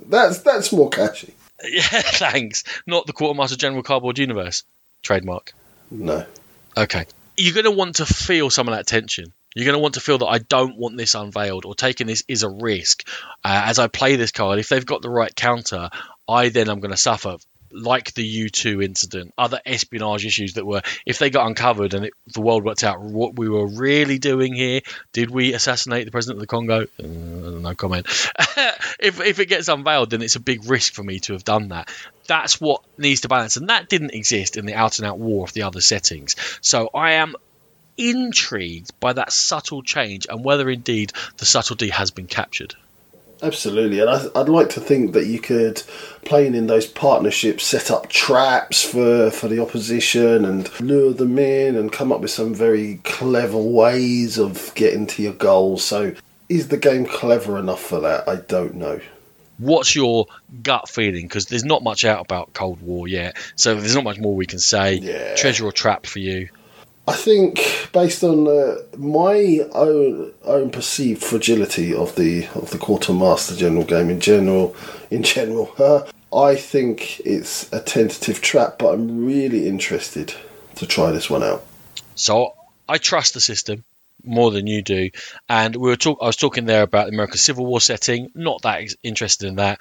[0.08, 1.34] that's that's more catchy.
[1.64, 2.64] Yeah, thanks.
[2.88, 4.64] Not the Quartermaster General Cardboard Universe
[5.00, 5.52] trademark.
[5.92, 6.26] No.
[6.76, 7.06] Okay.
[7.36, 9.32] You're going to want to feel some of that tension.
[9.54, 12.24] You're going to want to feel that I don't want this unveiled or taking this
[12.26, 13.06] is a risk.
[13.44, 15.90] Uh, as I play this card, if they've got the right counter,
[16.28, 17.36] I then am going to suffer
[17.72, 22.12] like the U2 incident, other espionage issues that were, if they got uncovered and it,
[22.32, 24.80] the world worked out what we were really doing here,
[25.12, 26.82] did we assassinate the president of the Congo?
[26.82, 28.06] Uh, no comment.
[29.00, 31.68] if, if it gets unveiled, then it's a big risk for me to have done
[31.68, 31.90] that.
[32.26, 35.44] That's what needs to balance, and that didn't exist in the out and out war
[35.44, 36.36] of the other settings.
[36.60, 37.34] So I am
[37.96, 42.74] intrigued by that subtle change and whether indeed the subtlety has been captured.
[43.42, 45.82] Absolutely, and I, would like to think that you could,
[46.24, 51.74] playing in those partnerships, set up traps for, for the opposition and lure them in
[51.74, 55.82] and come up with some very clever ways of getting to your goals.
[55.82, 56.14] So,
[56.48, 58.28] is the game clever enough for that?
[58.28, 59.00] I don't know.
[59.58, 60.26] What's your
[60.62, 61.26] gut feeling?
[61.26, 64.46] Because there's not much out about Cold War yet, so there's not much more we
[64.46, 64.94] can say.
[64.94, 65.34] Yeah.
[65.34, 66.48] Treasure or trap for you?
[67.08, 73.56] I think, based on uh, my own own perceived fragility of the of the quartermaster
[73.56, 74.76] general game in general,
[75.10, 76.02] in general, uh,
[76.34, 80.34] I think it's a tentative trap, but I'm really interested
[80.76, 81.64] to try this one out.
[82.14, 82.54] So
[82.88, 83.84] I trust the system
[84.24, 85.10] more than you do,
[85.48, 86.18] and we were talk.
[86.22, 88.30] I was talking there about the American Civil War setting.
[88.36, 89.80] Not that interested in that.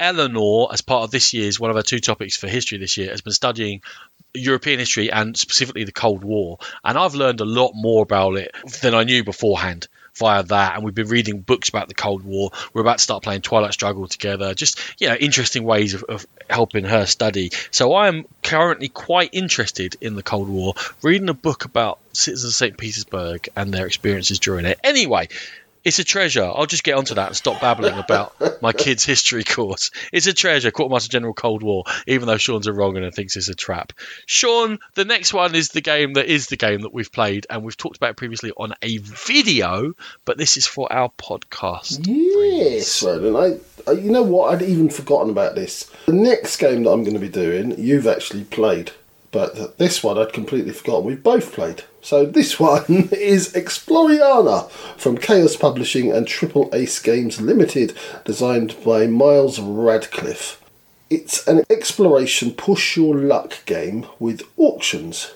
[0.00, 3.10] Eleanor, as part of this year's one of our two topics for history this year,
[3.10, 3.82] has been studying
[4.34, 8.54] European history and specifically the Cold War, and I've learned a lot more about it
[8.80, 10.74] than I knew beforehand via that.
[10.74, 12.50] And we've been reading books about the Cold War.
[12.72, 14.54] We're about to start playing Twilight Struggle together.
[14.54, 17.52] Just you know, interesting ways of, of helping her study.
[17.70, 22.52] So I am currently quite interested in the Cold War, reading a book about citizens
[22.52, 22.76] of St.
[22.76, 24.78] Petersburg and their experiences during it.
[24.82, 25.28] Anyway,
[25.84, 26.44] it's a treasure.
[26.44, 29.90] I'll just get onto that and stop babbling about my kids' history course.
[30.12, 33.48] It's a treasure, Quartermaster General Cold War, even though Sean's a wrong and thinks it's
[33.48, 33.92] a trap.
[34.26, 37.62] Sean, the next one is the game that is the game that we've played, and
[37.62, 39.92] we've talked about previously on a video,
[40.24, 42.04] but this is for our podcast.
[42.06, 43.60] Yes, Roland.
[43.86, 44.54] I, I, you know what?
[44.54, 45.90] I'd even forgotten about this.
[46.06, 48.92] The next game that I'm going to be doing, you've actually played,
[49.30, 51.06] but this one I'd completely forgotten.
[51.06, 51.84] We've both played.
[52.00, 59.06] So this one is Exploriana from Chaos Publishing and Triple Ace Games Limited, designed by
[59.06, 60.62] Miles Radcliffe.
[61.10, 65.32] It's an exploration push your luck game with auctions.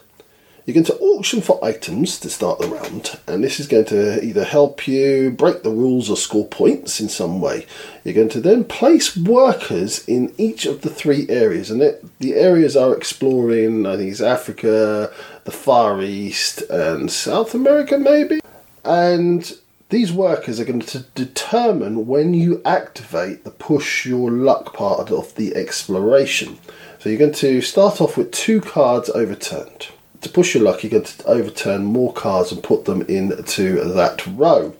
[0.65, 4.25] You're going to auction for items to start the round, and this is going to
[4.25, 7.67] either help you break the rules or score points in some way.
[8.05, 12.35] You're going to then place workers in each of the three areas, and it, the
[12.35, 18.39] areas are exploring, I think it's Africa, the Far East, and South America, maybe.
[18.85, 19.53] And
[19.89, 25.35] these workers are going to determine when you activate the push your luck part of
[25.35, 26.61] the exploration.
[27.01, 29.89] So you're going to start off with two cards overturned
[30.23, 34.27] to push your luck, you're going to overturn more cards and put them into that
[34.27, 34.75] row.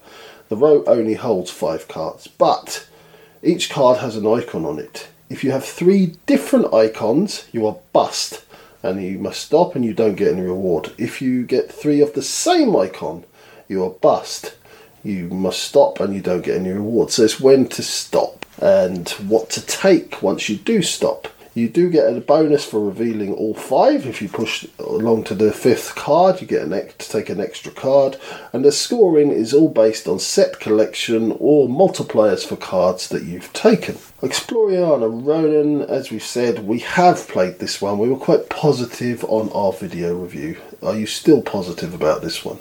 [0.49, 2.87] The row only holds five cards, but
[3.43, 5.09] each card has an icon on it.
[5.29, 8.45] If you have three different icons, you are bust
[8.83, 10.93] and you must stop and you don't get any reward.
[10.99, 13.25] If you get three of the same icon,
[13.69, 14.55] you are bust.
[15.03, 17.11] You must stop and you don't get any reward.
[17.11, 21.29] So it's when to stop and what to take once you do stop.
[21.55, 24.07] You do get a bonus for revealing all five.
[24.07, 27.71] If you push along to the fifth card, you get an to take an extra
[27.71, 28.17] card.
[28.55, 33.53] And the scoring is all based on set collection or multipliers for cards that you've
[33.53, 33.97] taken.
[34.23, 37.99] Exploriana Ronan, as we've said, we have played this one.
[37.99, 40.57] We were quite positive on our video review.
[40.83, 42.61] Are you still positive about this one?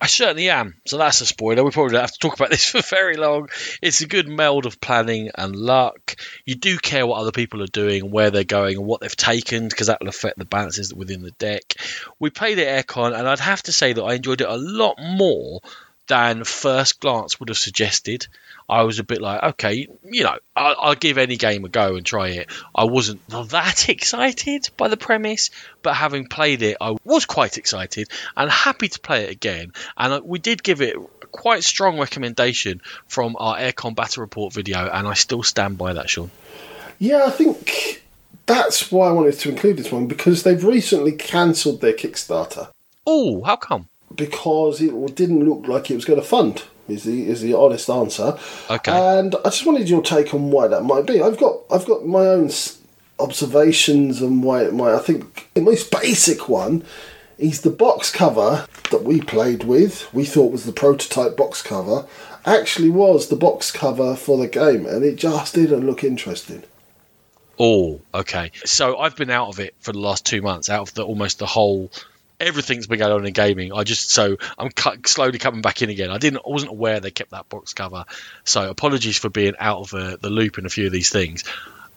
[0.00, 0.74] I certainly am.
[0.86, 1.64] So that's a spoiler.
[1.64, 3.48] We probably don't have to talk about this for very long.
[3.80, 6.16] It's a good meld of planning and luck.
[6.44, 9.68] You do care what other people are doing, where they're going, and what they've taken,
[9.68, 11.74] because that will affect the balances within the deck.
[12.18, 14.96] We played it AireCon, and I'd have to say that I enjoyed it a lot
[14.98, 15.60] more
[16.06, 18.26] than first glance would have suggested.
[18.68, 21.96] I was a bit like, okay, you know, I'll, I'll, give any game a go
[21.96, 22.50] and try it.
[22.74, 25.50] I wasn't that excited by the premise,
[25.82, 29.72] but having played it, I was quite excited and happy to play it again.
[29.96, 34.52] And uh, we did give it a quite strong recommendation from our AireCon Battle Report
[34.52, 36.30] video, and I still stand by that, Sean.
[36.98, 38.02] Yeah, I think
[38.46, 42.68] that's why I wanted to include this one because they've recently cancelled their Kickstarter.
[43.06, 43.88] Oh, how come?
[44.14, 47.88] Because it didn't look like it was going to fund is the is the honest
[47.88, 48.38] answer.
[48.70, 48.92] Okay.
[48.92, 51.22] And I just wanted your take on why that might be.
[51.22, 52.50] I've got I've got my own
[53.18, 54.94] observations and why it might.
[54.94, 56.84] I think the most basic one
[57.38, 60.12] is the box cover that we played with.
[60.14, 62.06] We thought was the prototype box cover.
[62.46, 66.62] Actually, was the box cover for the game, and it just didn't look interesting.
[67.58, 68.50] Oh, okay.
[68.64, 71.38] So I've been out of it for the last two months, out of the almost
[71.38, 71.90] the whole
[72.44, 73.72] everything's been going on in gaming.
[73.72, 76.10] I just so I'm cu- slowly coming back in again.
[76.10, 78.04] I didn't, I wasn't aware they kept that box cover,
[78.44, 81.44] so apologies for being out of uh, the loop in a few of these things.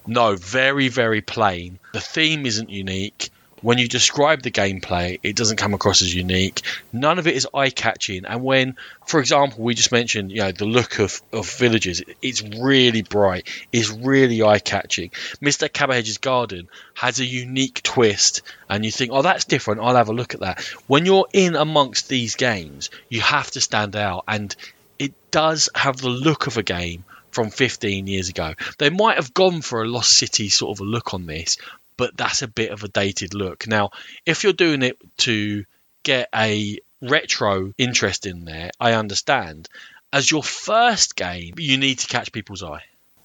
[0.06, 1.78] No, very very plain.
[1.92, 3.30] The theme isn't unique
[3.62, 6.62] when you describe the gameplay, it doesn't come across as unique.
[6.92, 8.24] None of it is eye catching.
[8.24, 12.42] And when, for example, we just mentioned, you know, the look of, of villages, it's
[12.42, 15.10] really bright, it's really eye catching.
[15.42, 15.72] Mr.
[15.72, 20.12] Cabbage's Garden has a unique twist, and you think, oh, that's different, I'll have a
[20.12, 20.60] look at that.
[20.86, 24.54] When you're in amongst these games, you have to stand out, and
[24.98, 28.54] it does have the look of a game from 15 years ago.
[28.78, 31.58] They might have gone for a Lost City sort of a look on this,
[31.98, 33.66] but that's a bit of a dated look.
[33.66, 33.90] Now,
[34.24, 35.66] if you're doing it to
[36.04, 39.68] get a retro interest in there, I understand.
[40.10, 42.84] As your first game, you need to catch people's eye.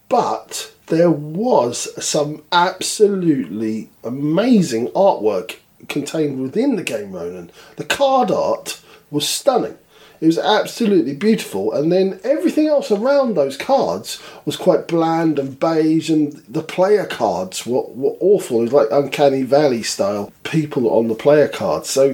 [0.09, 7.51] But there was some absolutely amazing artwork contained within the game, Ronan.
[7.77, 9.77] The card art was stunning.
[10.23, 15.59] It was absolutely beautiful, and then everything else around those cards was quite bland and
[15.59, 18.59] beige, and the player cards were, were awful.
[18.59, 21.89] It was like Uncanny Valley style people on the player cards.
[21.89, 22.11] So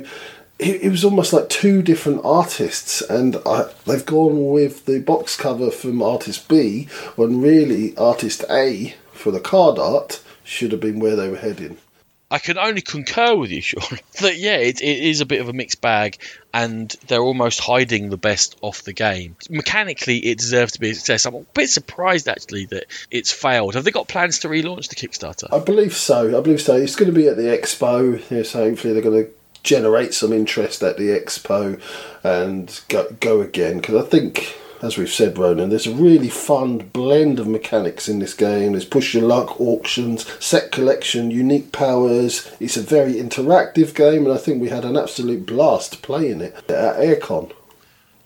[0.57, 5.37] it, it was almost like two different artists, and I, they've gone with the box
[5.37, 6.85] cover from artist B
[7.15, 11.77] when really artist A for the card art should have been where they were heading.
[12.31, 15.49] I can only concur with you, Sean, that yeah, it, it is a bit of
[15.49, 16.17] a mixed bag,
[16.53, 19.35] and they're almost hiding the best off the game.
[19.49, 21.25] Mechanically, it deserves to be a success.
[21.25, 23.75] I'm a bit surprised actually that it's failed.
[23.75, 25.51] Have they got plans to relaunch the Kickstarter?
[25.51, 26.37] I believe so.
[26.37, 26.75] I believe so.
[26.75, 29.31] It's going to be at the expo, yeah, so hopefully they're going to
[29.63, 31.81] generate some interest at the expo
[32.23, 36.77] and go, go again because I think as we've said, Ronan, there's a really fun
[36.77, 38.71] blend of mechanics in this game.
[38.71, 42.49] There's push your luck, auctions, set collection, unique powers.
[42.59, 46.55] It's a very interactive game, and I think we had an absolute blast playing it
[46.69, 47.51] at AireCon.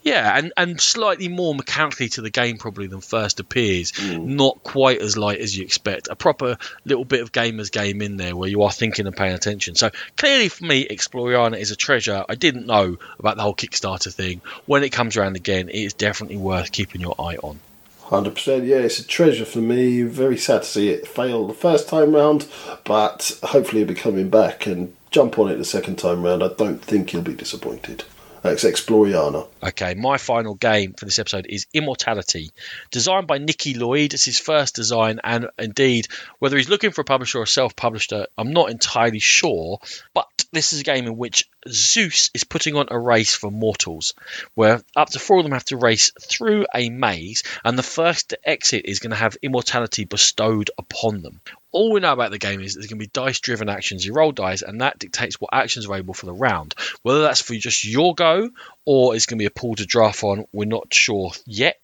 [0.04, 3.94] Yeah, and, and slightly more mechanically to the game probably than first appears.
[3.96, 4.36] Hmm.
[4.36, 6.10] Not quite as light as you expect.
[6.10, 9.34] A proper little bit of gamer's game in there where you are thinking and paying
[9.34, 9.76] attention.
[9.76, 12.26] So clearly for me, Exploriana is a treasure.
[12.28, 14.42] I didn't know about the whole Kickstarter thing.
[14.66, 17.60] When it comes around again, it is definitely worth keeping your eye on.
[18.02, 20.02] Hundred percent, yeah, it's a treasure for me.
[20.04, 22.46] Very sad to see it fail the first time round,
[22.84, 26.44] but hopefully it'll be coming back and jump on it the second time round.
[26.44, 28.04] I don't think you'll be disappointed.
[28.44, 29.48] That's Exploriana.
[29.64, 32.52] Okay, my final game for this episode is Immortality,
[32.92, 34.14] designed by Nicky Lloyd.
[34.14, 38.52] It's his first design, and indeed, whether he's looking for a publisher or self-published, I'm
[38.52, 39.80] not entirely sure.
[40.14, 44.14] But this is a game in which Zeus is putting on a race for mortals,
[44.56, 48.30] where up to four of them have to race through a maze, and the first
[48.30, 51.40] to exit is going to have immortality bestowed upon them.
[51.74, 54.06] All we know about the game is there's going to be dice driven actions.
[54.06, 56.76] You roll dice, and that dictates what actions are available for the round.
[57.02, 58.52] Whether that's for just your go
[58.86, 61.78] or it's going to be a pool to draft on, we're not sure yet.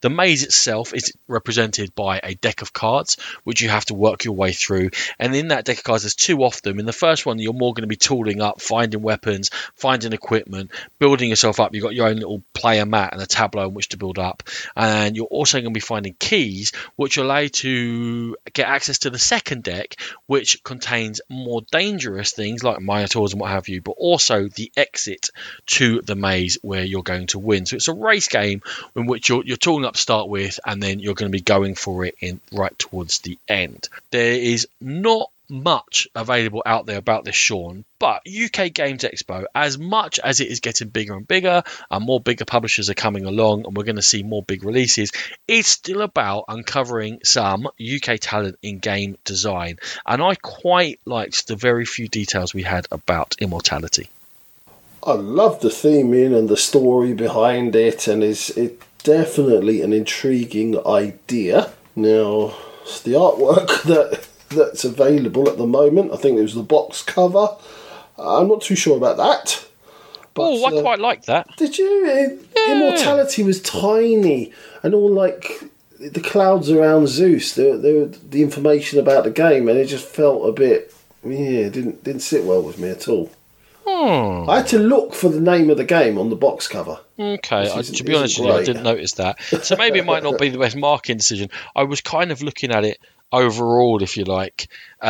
[0.00, 4.24] The maze itself is represented by a deck of cards, which you have to work
[4.24, 4.90] your way through.
[5.18, 6.80] And in that deck of cards, there's two of them.
[6.80, 10.72] In the first one, you're more going to be tooling up, finding weapons, finding equipment,
[10.98, 11.74] building yourself up.
[11.74, 14.42] You've got your own little player mat and a tableau in which to build up.
[14.74, 19.10] And you're also going to be finding keys, which allow you to get access to
[19.10, 19.96] the second deck,
[20.26, 25.30] which contains more dangerous things like minotaurs and what have you, but also the exit
[25.66, 27.66] to the maze where you're going to win.
[27.66, 28.62] So it's a race game
[28.96, 31.74] in which you're, you're tooling up start with, and then you're going to be going
[31.74, 33.88] for it in right towards the end.
[34.10, 37.84] There is not much available out there about this, Sean.
[37.98, 42.20] But UK Games Expo, as much as it is getting bigger and bigger, and more
[42.20, 45.12] bigger publishers are coming along, and we're going to see more big releases,
[45.46, 49.78] it's still about uncovering some UK talent in game design.
[50.06, 54.08] And I quite liked the very few details we had about Immortality.
[55.02, 60.78] I love the theming and the story behind it, and it's it definitely an intriguing
[60.86, 61.70] idea.
[61.96, 62.54] Now,
[63.04, 66.12] the artwork that that's available at the moment.
[66.12, 67.48] I think it was the box cover.
[68.18, 69.66] I'm not too sure about that.
[70.34, 71.48] But, oh, I uh, quite like that.
[71.56, 72.06] Did you?
[72.06, 72.72] It- Yeah.
[72.76, 75.62] Immortality was tiny and all like
[75.98, 77.54] the clouds around Zeus.
[77.54, 80.94] The the the information about the game, and it just felt a bit.
[81.24, 83.30] Yeah, didn't didn't sit well with me at all.
[83.86, 84.48] Hmm.
[84.48, 87.00] I had to look for the name of the game on the box cover.
[87.18, 89.40] Okay, I, to be honest with you, I didn't notice that.
[89.42, 91.50] So maybe it might not be the best marketing decision.
[91.74, 92.98] I was kind of looking at it
[93.32, 94.68] overall, if you like,
[95.00, 95.04] uh,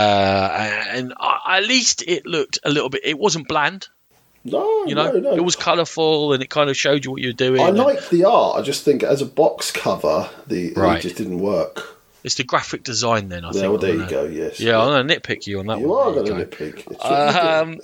[0.93, 3.03] and I, at least it looked a little bit.
[3.05, 3.89] It wasn't bland,
[4.45, 5.11] No, you know.
[5.13, 5.33] no, no.
[5.35, 7.61] It was colourful and it kind of showed you what you were doing.
[7.61, 8.59] I and like the art.
[8.59, 10.99] I just think as a box cover, the Right.
[10.99, 11.97] it just didn't work.
[12.25, 13.45] It's the graphic design then.
[13.45, 13.71] I Yeah, think.
[13.73, 14.25] well, there you go.
[14.25, 14.61] Yes.
[14.61, 16.19] Yeah, I'm gonna nitpick you on that you one.
[16.19, 17.05] are gonna nitpick.
[17.05, 17.79] Um,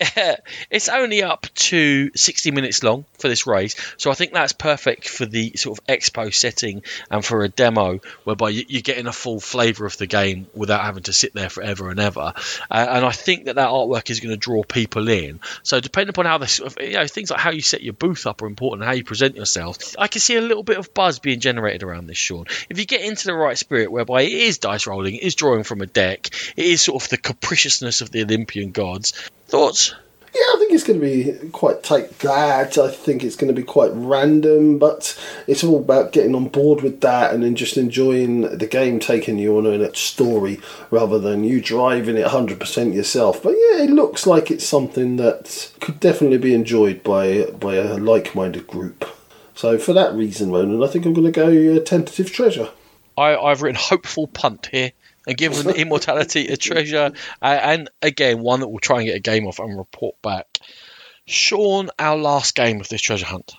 [0.70, 5.08] it's only up to 60 minutes long for this race, so I think that's perfect
[5.08, 9.12] for the sort of expo setting and for a demo whereby you- you're getting a
[9.12, 12.32] full flavour of the game without having to sit there forever and ever.
[12.70, 15.40] Uh, and I think that that artwork is going to draw people in.
[15.62, 18.42] So depending upon how this, you know, things like how you set your booth up
[18.42, 19.78] are important, how you present yourself.
[19.98, 22.46] I can see a little bit of buzz being generated around this, Sean.
[22.68, 25.64] If you get into the right spirit, whereby it is dice rolling, it is drawing
[25.64, 29.12] from a deck, it is sort of the capriciousness of the Olympian gods.
[29.46, 29.94] Thoughts?
[30.34, 32.76] Yeah, I think it's going to be quite tight that.
[32.76, 35.16] I think it's going to be quite random, but
[35.46, 39.38] it's all about getting on board with that and then just enjoying the game taking
[39.38, 40.60] you on a story
[40.90, 43.44] rather than you driving it 100% yourself.
[43.44, 47.96] But yeah, it looks like it's something that could definitely be enjoyed by, by a
[47.96, 49.08] like minded group.
[49.54, 52.70] So for that reason, Ronan, I think I'm going to go uh, tentative treasure.
[53.16, 54.92] I, I've written hopeful punt here
[55.26, 59.46] and given immortality a treasure, and again one that we'll try and get a game
[59.46, 60.58] off and report back.
[61.26, 63.54] Sean, our last game of this treasure hunt.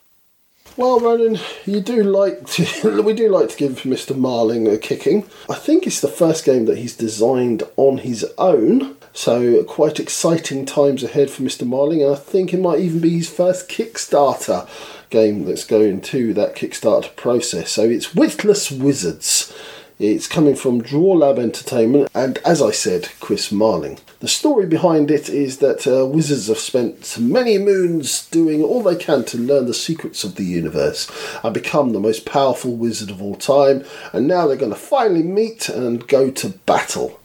[0.78, 3.02] Well, Ronan, you do like to.
[3.06, 4.16] we do like to give Mr.
[4.16, 5.24] Marling a kicking.
[5.50, 8.98] I think it's the first game that he's designed on his own.
[9.16, 11.66] So quite exciting times ahead for Mr.
[11.66, 14.68] Marling, and I think it might even be his first Kickstarter
[15.10, 17.72] game that's going to that Kickstarter process.
[17.72, 19.56] So it's Witless Wizards.
[20.00, 24.00] It's coming from Draw Lab Entertainment, and as I said, Chris Marling.
[24.20, 28.98] The story behind it is that uh, wizards have spent many moons doing all they
[28.98, 31.10] can to learn the secrets of the universe
[31.42, 35.24] and become the most powerful wizard of all time, and now they're going to finally
[35.24, 37.22] meet and go to battle.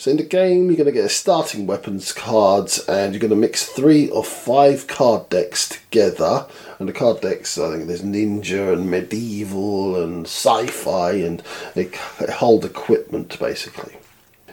[0.00, 3.28] So in the game, you're going to get a starting weapons cards, and you're going
[3.28, 6.46] to mix three or five card decks together.
[6.78, 11.42] And the card decks, I think there's ninja and medieval and sci-fi, and
[11.74, 11.90] they
[12.32, 13.92] hold equipment basically.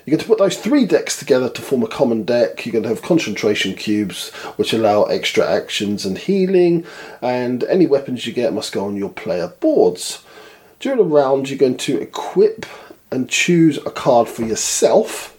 [0.06, 2.66] You're going to put those three decks together to form a common deck.
[2.66, 6.86] You're going to have concentration cubes, which allow extra actions and healing,
[7.22, 10.22] and any weapons you get must go on your player boards.
[10.82, 12.66] During a round, you're going to equip
[13.10, 15.36] and choose a card for yourself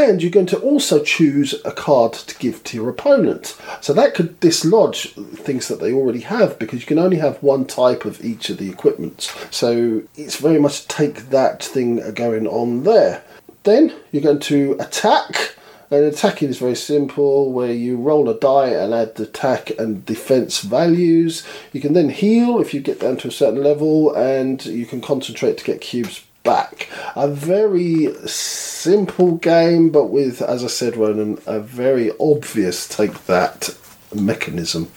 [0.00, 3.56] and you're going to also choose a card to give to your opponent.
[3.80, 7.64] So that could dislodge things that they already have because you can only have one
[7.64, 9.32] type of each of the equipment.
[9.50, 13.22] So it's very much take that thing going on there.
[13.62, 15.56] Then you're going to attack.
[15.90, 20.06] And attacking is very simple, where you roll a die and add the attack and
[20.06, 21.46] defense values.
[21.74, 25.02] You can then heal if you get down to a certain level, and you can
[25.02, 26.88] concentrate to get cubes back.
[27.16, 33.76] A very simple game, but with, as I said, Ronan, a very obvious take that
[34.14, 34.90] mechanism.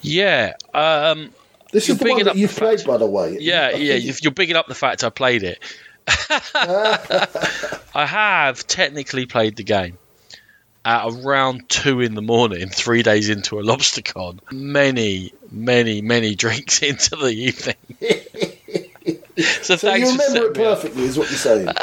[0.00, 0.54] Yeah.
[0.74, 1.30] Um,
[1.72, 3.38] this is the one that you played, fact, by the way.
[3.40, 3.94] Yeah, yeah.
[3.94, 5.58] You're bigging up the fact I played it.
[6.54, 9.98] I have technically played the game
[10.84, 14.40] at around two in the morning, three days into a lobster con.
[14.50, 17.76] Many, many, many drinks into the evening.
[19.38, 21.68] So, so you remember it perfectly, is what you're saying.
[21.68, 21.74] Um,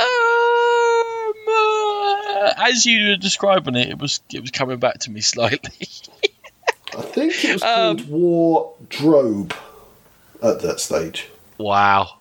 [1.50, 5.72] uh, as you were describing it, it was it was coming back to me slightly.
[6.97, 9.56] I think it was called um, Wardrobe
[10.41, 11.30] at that stage.
[11.58, 12.18] Wow.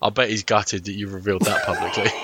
[0.00, 2.10] I bet he's gutted that you revealed that publicly.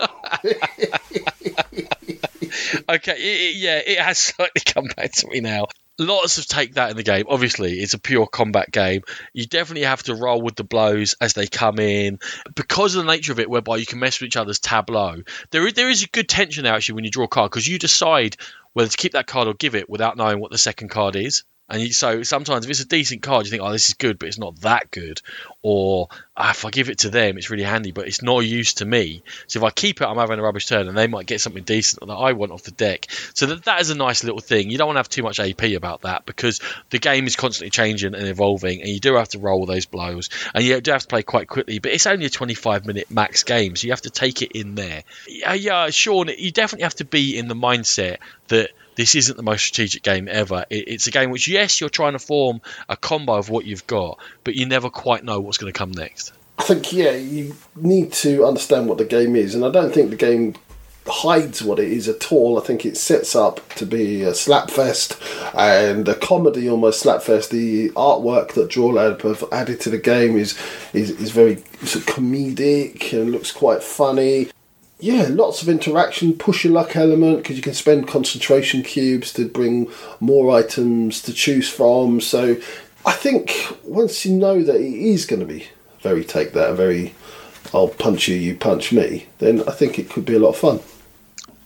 [2.88, 5.66] okay, it, it, yeah, it has slightly come back to me now
[6.00, 7.26] lots of take that in the game.
[7.28, 9.02] Obviously, it's a pure combat game.
[9.32, 12.18] You definitely have to roll with the blows as they come in
[12.54, 15.22] because of the nature of it, whereby you can mess with each other's tableau.
[15.50, 17.68] There is, there is a good tension there actually when you draw a card because
[17.68, 18.36] you decide
[18.72, 21.44] whether to keep that card or give it without knowing what the second card is.
[21.70, 24.28] And so sometimes if it's a decent card, you think, oh, this is good, but
[24.28, 25.22] it's not that good.
[25.62, 28.78] Or ah, if I give it to them, it's really handy, but it's not used
[28.78, 29.22] to me.
[29.46, 31.62] So if I keep it, I'm having a rubbish turn, and they might get something
[31.62, 33.06] decent that I want off the deck.
[33.34, 34.70] So that, that is a nice little thing.
[34.70, 36.60] You don't want to have too much AP about that because
[36.90, 40.28] the game is constantly changing and evolving, and you do have to roll those blows,
[40.54, 41.78] and you do have to play quite quickly.
[41.78, 44.74] But it's only a 25 minute max game, so you have to take it in
[44.74, 45.04] there.
[45.28, 48.18] Yeah, yeah, Sean, you definitely have to be in the mindset
[48.48, 50.66] that this isn't the most strategic game ever.
[50.68, 54.18] it's a game which, yes, you're trying to form a combo of what you've got,
[54.44, 56.34] but you never quite know what's going to come next.
[56.58, 60.10] I think, yeah, you need to understand what the game is, and I don't think
[60.10, 60.54] the game
[61.06, 62.60] hides what it is at all.
[62.60, 65.16] I think it sets up to be a slapfest
[65.54, 67.48] and a comedy almost slapfest.
[67.48, 70.58] The artwork that Drawlab have added to the game is
[70.92, 74.50] is, is very sort of comedic and looks quite funny
[75.00, 79.48] yeah, lots of interaction, push your luck element because you can spend concentration cubes to
[79.48, 79.90] bring
[80.20, 82.20] more items to choose from.
[82.20, 82.56] So
[83.04, 85.68] I think once you know that it is going to be
[86.00, 87.14] very take that, very
[87.72, 90.56] I'll punch you, you punch me, then I think it could be a lot of
[90.56, 90.80] fun.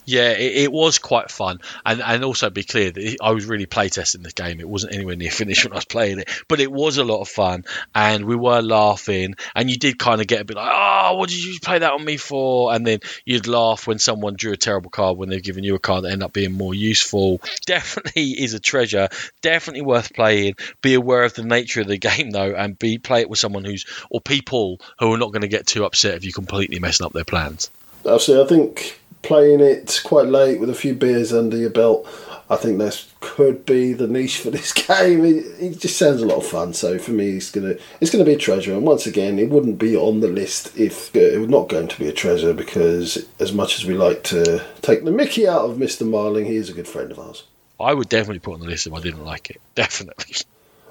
[0.05, 3.67] Yeah, it, it, was quite fun, and and also be clear that I was really
[3.67, 4.61] playtesting this game.
[4.61, 7.21] It wasn't anywhere near finished when I was playing it, but it was a lot
[7.21, 9.37] of fun, and we were laughing.
[9.55, 11.93] And you did kind of get a bit like, "Oh, what did you play that
[11.93, 15.43] on me for?" And then you'd laugh when someone drew a terrible card when they've
[15.43, 17.41] given you a card that ended up being more useful.
[17.67, 19.09] Definitely is a treasure.
[19.41, 20.57] Definitely worth playing.
[20.83, 23.65] Be aware of the nature of the game though, and be play it with someone
[23.65, 27.07] who's or people who are not going to get too upset if you completely messing
[27.07, 27.71] up their plans.
[28.07, 32.07] Absolutely, I think playing it quite late with a few beers under your belt.
[32.51, 35.25] I think this could be the niche for this game.
[35.25, 36.75] It, it, just sounds a lot of fun.
[36.75, 38.75] So for me, it's gonna it's gonna be a treasure.
[38.75, 41.89] And once again, it wouldn't be on the list if uh, it was not going
[41.89, 45.65] to be a treasure because as much as we like to take the Mickey out
[45.65, 47.45] of Mister Marling, he is a good friend of ours.
[47.81, 49.61] I would definitely put on the list if I didn't like it.
[49.75, 50.37] Definitely.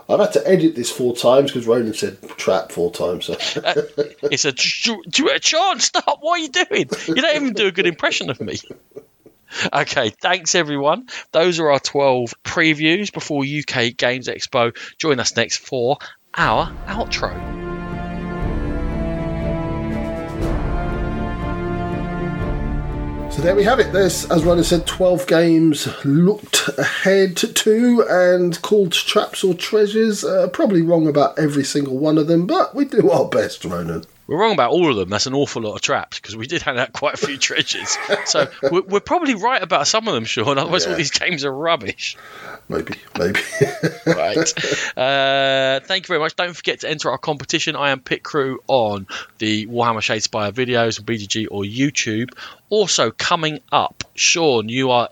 [0.10, 3.26] I've had to edit this four times because Ronan said trap four times.
[3.26, 3.34] So.
[3.34, 3.74] uh,
[4.24, 5.86] it's a do a chance.
[5.86, 6.20] stop!
[6.22, 6.90] What are you doing?
[7.08, 8.58] You don't even do a good impression of me.
[9.72, 11.08] Okay, thanks everyone.
[11.32, 14.76] Those are our 12 previews before UK Games Expo.
[14.98, 16.00] Join us next for
[16.36, 17.63] our outro.
[23.34, 23.92] So there we have it.
[23.92, 30.24] There's, as Ronan said, 12 games looked ahead to and called traps or treasures.
[30.24, 34.06] Uh, probably wrong about every single one of them, but we do our best, Ronan.
[34.26, 35.10] We're wrong about all of them.
[35.10, 37.98] That's an awful lot of traps because we did hand out quite a few treasures.
[38.26, 40.58] So we're, we're, probably right about some of them, Sean.
[40.58, 40.92] Otherwise, yeah.
[40.92, 42.16] all these games are rubbish.
[42.70, 43.42] Maybe, maybe.
[44.06, 44.98] right.
[44.98, 46.36] Uh, thank you very much.
[46.38, 47.76] Don't forget to enter our competition.
[47.76, 49.08] I am Pit Crew on
[49.40, 52.32] the Warhammer Shadespire videos on BGG or YouTube.
[52.70, 55.10] Also, coming up, Sean, you are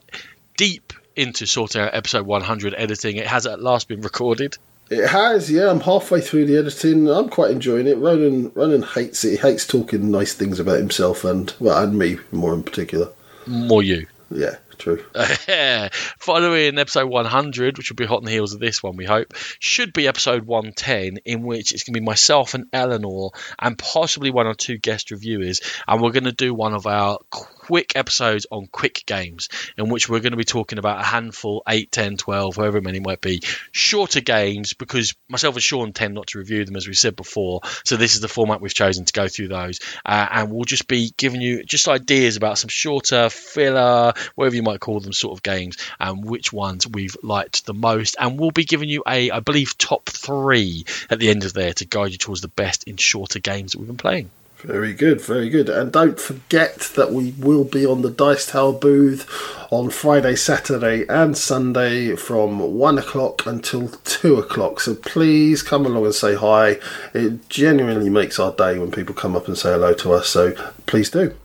[0.56, 3.18] deep into sorting out episode 100 editing.
[3.18, 4.58] It has at last been recorded.
[4.92, 5.72] It has, yeah.
[5.72, 7.10] I'm halfway through the editing.
[7.10, 7.98] I'm quite enjoying it.
[7.98, 9.32] Ronan, Ronan hates it.
[9.32, 13.08] He hates talking nice things about himself and well, and me more in particular.
[13.48, 14.08] More you.
[14.30, 15.02] Yeah, true.
[16.20, 19.34] Following episode 100, which will be hot on the heels of this one, we hope,
[19.60, 23.30] should be episode 110, in which it's going to be myself and Eleanor
[23.60, 25.62] and possibly one or two guest reviewers.
[25.88, 27.20] And we're going to do one of our
[27.62, 29.48] quick episodes on quick games,
[29.78, 33.00] in which we're going to be talking about a handful 8, 10, 12, however many
[33.00, 36.96] might be, shorter games, because myself and Sean tend not to review them, as we
[36.96, 37.62] said before.
[37.86, 39.80] So this is the format we've chosen to go through those.
[40.04, 44.64] Uh, and we'll just be giving you just ideas about some shorter, filler, whatever you
[44.64, 48.16] might call them, sort of games, and which ones we've liked the most.
[48.20, 51.74] And we'll be giving you a, I believe, top three at the end of there
[51.74, 54.32] to guide you towards the best in shorter games that we've been playing.
[54.64, 55.70] Very good, very good.
[55.70, 59.28] And don't forget that we will be on the Dice Tower booth
[59.72, 64.80] on Friday, Saturday, and Sunday from 1 o'clock until 2 o'clock.
[64.80, 66.78] So please come along and say hi.
[67.14, 70.28] It genuinely makes our day when people come up and say hello to us.
[70.28, 70.52] So
[70.86, 71.36] please do.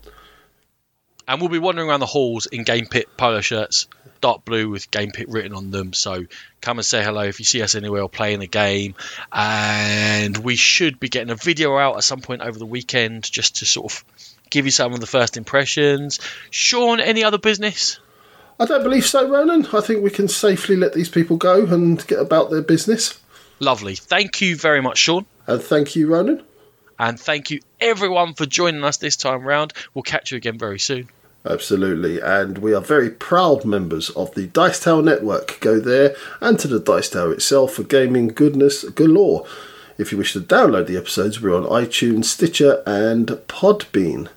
[1.29, 3.89] And we'll be wandering around the halls in Game Pit polo shirts
[4.21, 5.93] dark blue with Game Pit written on them.
[5.93, 6.25] So
[6.61, 8.95] come and say hello if you see us anywhere or playing the game.
[9.33, 13.57] And we should be getting a video out at some point over the weekend just
[13.57, 14.05] to sort of
[14.51, 16.21] give you some of the first impressions.
[16.51, 17.99] Sean, any other business?
[18.59, 19.67] I don't believe so, Ronan.
[19.73, 23.21] I think we can safely let these people go and get about their business.
[23.61, 23.95] Lovely.
[23.95, 25.27] Thank you very much, Sean.
[25.47, 26.43] And thank you, Ronan.
[26.99, 29.75] And thank you, everyone, for joining us this time round.
[29.93, 31.11] We'll catch you again very soon.
[31.49, 35.61] Absolutely, and we are very proud members of the Dice Tower Network.
[35.61, 39.47] Go there and to the Dice Tower itself for gaming goodness galore.
[39.97, 44.29] If you wish to download the episodes, we're on iTunes, Stitcher, and Podbean.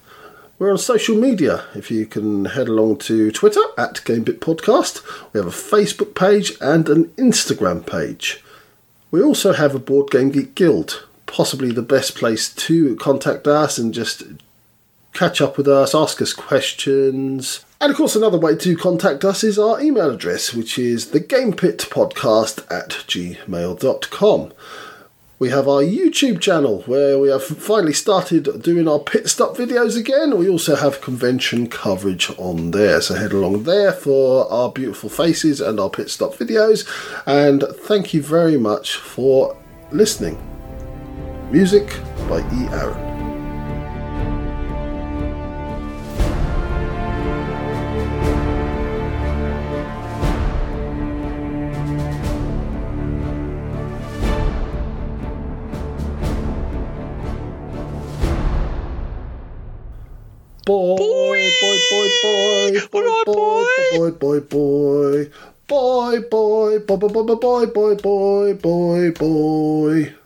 [0.59, 1.63] We're on social media.
[1.73, 5.01] If you can head along to Twitter at GamePit Podcast,
[5.33, 8.43] we have a Facebook page and an Instagram page.
[9.09, 13.79] We also have a Board Game Geek Guild, possibly the best place to contact us
[13.79, 14.23] and just
[15.13, 17.65] catch up with us, ask us questions.
[17.81, 22.69] And of course, another way to contact us is our email address, which is thegamepitpodcast
[22.69, 24.53] at gmail.com.
[25.39, 29.97] We have our YouTube channel where we have finally started doing our pit stop videos
[29.97, 30.37] again.
[30.37, 35.61] We also have convention coverage on there, so head along there for our beautiful faces
[35.61, 36.85] and our pit stop videos.
[37.25, 39.55] And thank you very much for
[39.91, 40.37] listening.
[41.49, 41.87] Music
[42.27, 42.67] by E.
[42.73, 43.18] Aaron.
[60.69, 65.19] Boy, boy, boy, boy, boy, boy, boy, boy,
[65.67, 70.18] boy, boy, boy, boy, boy, boy, boy, boy, boy, boy.